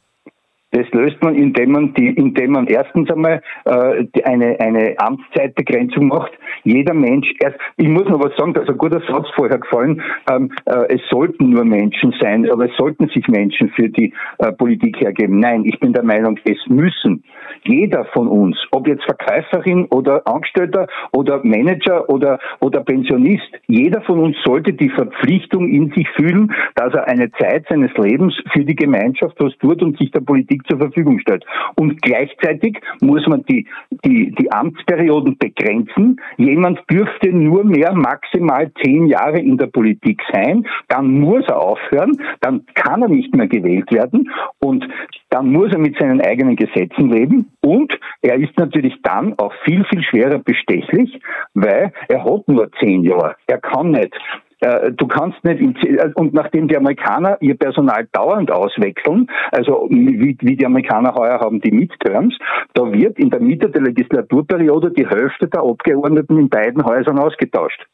[0.73, 6.33] Das löst man, indem man die, indem man erstens einmal äh, eine, eine Amtszeitbegrenzung macht.
[6.65, 10.03] Jeder Mensch, erst, ich muss noch was sagen, da ist ein guter Satz vorher gefallen,
[10.31, 14.53] ähm, äh, es sollten nur Menschen sein, aber es sollten sich Menschen für die äh,
[14.53, 15.41] Politik hergeben.
[15.41, 17.23] Nein, ich bin der Meinung, es müssen
[17.65, 24.19] jeder von uns, ob jetzt Verkäuferin oder Angestellter oder Manager oder, oder Pensionist, jeder von
[24.19, 28.75] uns sollte die Verpflichtung in sich fühlen, dass er eine Zeit seines Lebens für die
[28.75, 31.45] Gemeinschaft was tut und sich der Politik zur Verfügung stellt.
[31.77, 33.67] Und gleichzeitig muss man die,
[34.05, 36.21] die, die Amtsperioden begrenzen.
[36.37, 42.13] Jemand dürfte nur mehr maximal zehn Jahre in der Politik sein, dann muss er aufhören,
[42.41, 44.87] dann kann er nicht mehr gewählt werden und
[45.31, 49.85] dann muss er mit seinen eigenen Gesetzen leben und er ist natürlich dann auch viel,
[49.85, 51.21] viel schwerer bestechlich,
[51.55, 53.37] weil er hat nur zehn Jahre.
[53.47, 54.15] Er kann nicht
[54.63, 60.57] du kannst nicht, äh, und nachdem die Amerikaner ihr Personal dauernd auswechseln, also wie, wie
[60.57, 62.37] die Amerikaner heuer haben die Midterms,
[62.75, 67.87] da wird in der Mitte der Legislaturperiode die Hälfte der Abgeordneten in beiden Häusern ausgetauscht.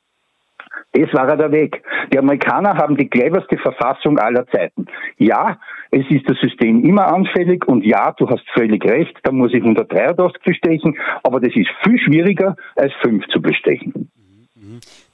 [0.92, 1.82] Das war der Weg.
[2.12, 4.86] Die Amerikaner haben die cleverste Verfassung aller Zeiten.
[5.18, 5.58] Ja,
[5.90, 9.62] es ist das System immer anfällig und ja, du hast völlig recht, da muss ich
[9.62, 14.10] 183 bestechen, aber das ist viel schwieriger als 5 zu bestechen.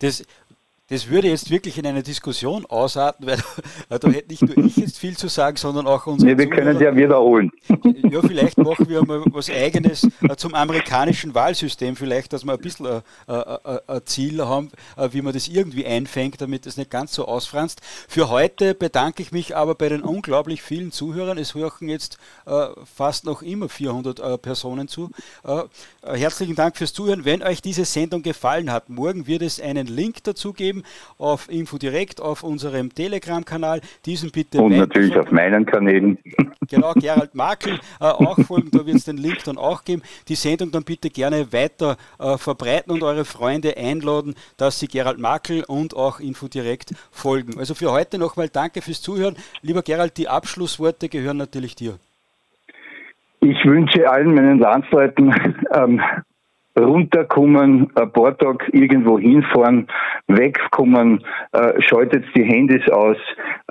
[0.00, 0.26] Das,
[0.88, 3.38] das würde jetzt wirklich in eine Diskussion ausarten, weil
[3.88, 6.62] da hätte nicht nur ich jetzt viel zu sagen, sondern auch unsere nee, wir Zuhörer.
[6.62, 7.50] können es ja wiederholen.
[8.10, 12.60] Ja, vielleicht machen wir mal was Eigenes äh, zum amerikanischen Wahlsystem, vielleicht, dass wir ein
[12.60, 16.90] bisschen ein, ein, ein Ziel haben, äh, wie man das irgendwie einfängt, damit es nicht
[16.90, 17.80] ganz so ausfranst.
[18.06, 21.38] Für heute bedanke ich mich aber bei den unglaublich vielen Zuhörern.
[21.38, 25.10] Es hören jetzt äh, fast noch immer 400 Personen zu.
[26.02, 27.24] Herzlichen Dank fürs Zuhören.
[27.24, 30.73] Wenn euch diese Sendung gefallen hat, morgen wird es einen Link dazu geben
[31.18, 33.80] auf Infodirekt, auf unserem Telegram-Kanal.
[34.06, 34.60] Diesen bitte.
[34.60, 36.18] Und natürlich auf meinen Kanälen.
[36.70, 40.00] Genau, Gerald Makel äh, auch folgen, da wird es den Link dann auch geben.
[40.28, 45.18] Die Sendung dann bitte gerne weiter äh, verbreiten und eure Freunde einladen, dass sie Gerald
[45.18, 47.58] Makel und auch Infodirekt folgen.
[47.58, 49.36] Also für heute nochmal danke fürs Zuhören.
[49.60, 51.98] Lieber Gerald, die Abschlussworte gehören natürlich dir.
[53.40, 55.34] Ich wünsche allen meinen Landsleuten
[55.74, 56.00] ähm,
[56.78, 59.86] runterkommen, ein paar Tage irgendwo hinfahren,
[60.26, 63.16] wegkommen, äh, schaltet die Handys aus,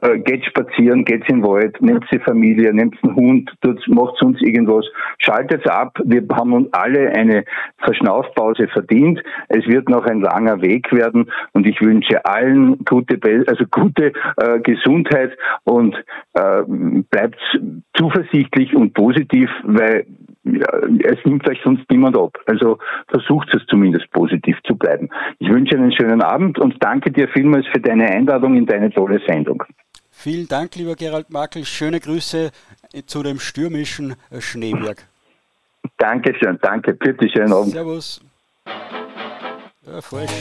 [0.02, 3.52] äh, geht spazieren, geht in den Wald, nehmt die Familie, nehmt einen Hund,
[3.88, 4.86] macht uns irgendwas,
[5.20, 5.98] schaltet ab.
[6.04, 7.44] Wir haben uns alle eine
[7.80, 9.22] Verschnaufpause verdient.
[9.50, 14.60] Es wird noch ein langer Weg werden und ich wünsche allen gute, also gute äh,
[14.60, 15.96] Gesundheit und
[16.34, 16.64] äh,
[17.10, 17.40] bleibt
[17.96, 20.06] zuversichtlich und positiv, weil
[20.44, 20.68] ja,
[21.04, 22.38] es nimmt euch sonst niemand ab.
[22.46, 25.10] Also versucht es zumindest positiv zu bleiben.
[25.40, 29.22] Ich wünsche einen schönen Abend und danke dir vielmals für deine Einladung in deine tolle
[29.26, 29.64] Sendung.
[30.12, 31.66] Vielen Dank, lieber Gerald Makel.
[31.66, 32.52] Schöne Grüße
[33.06, 34.98] zu dem stürmischen Schneeberg.
[35.98, 36.94] Dankeschön, danke.
[36.94, 37.72] Bitte schönen Abend.
[37.72, 38.22] Servus.
[39.86, 40.32] Ja, falsch.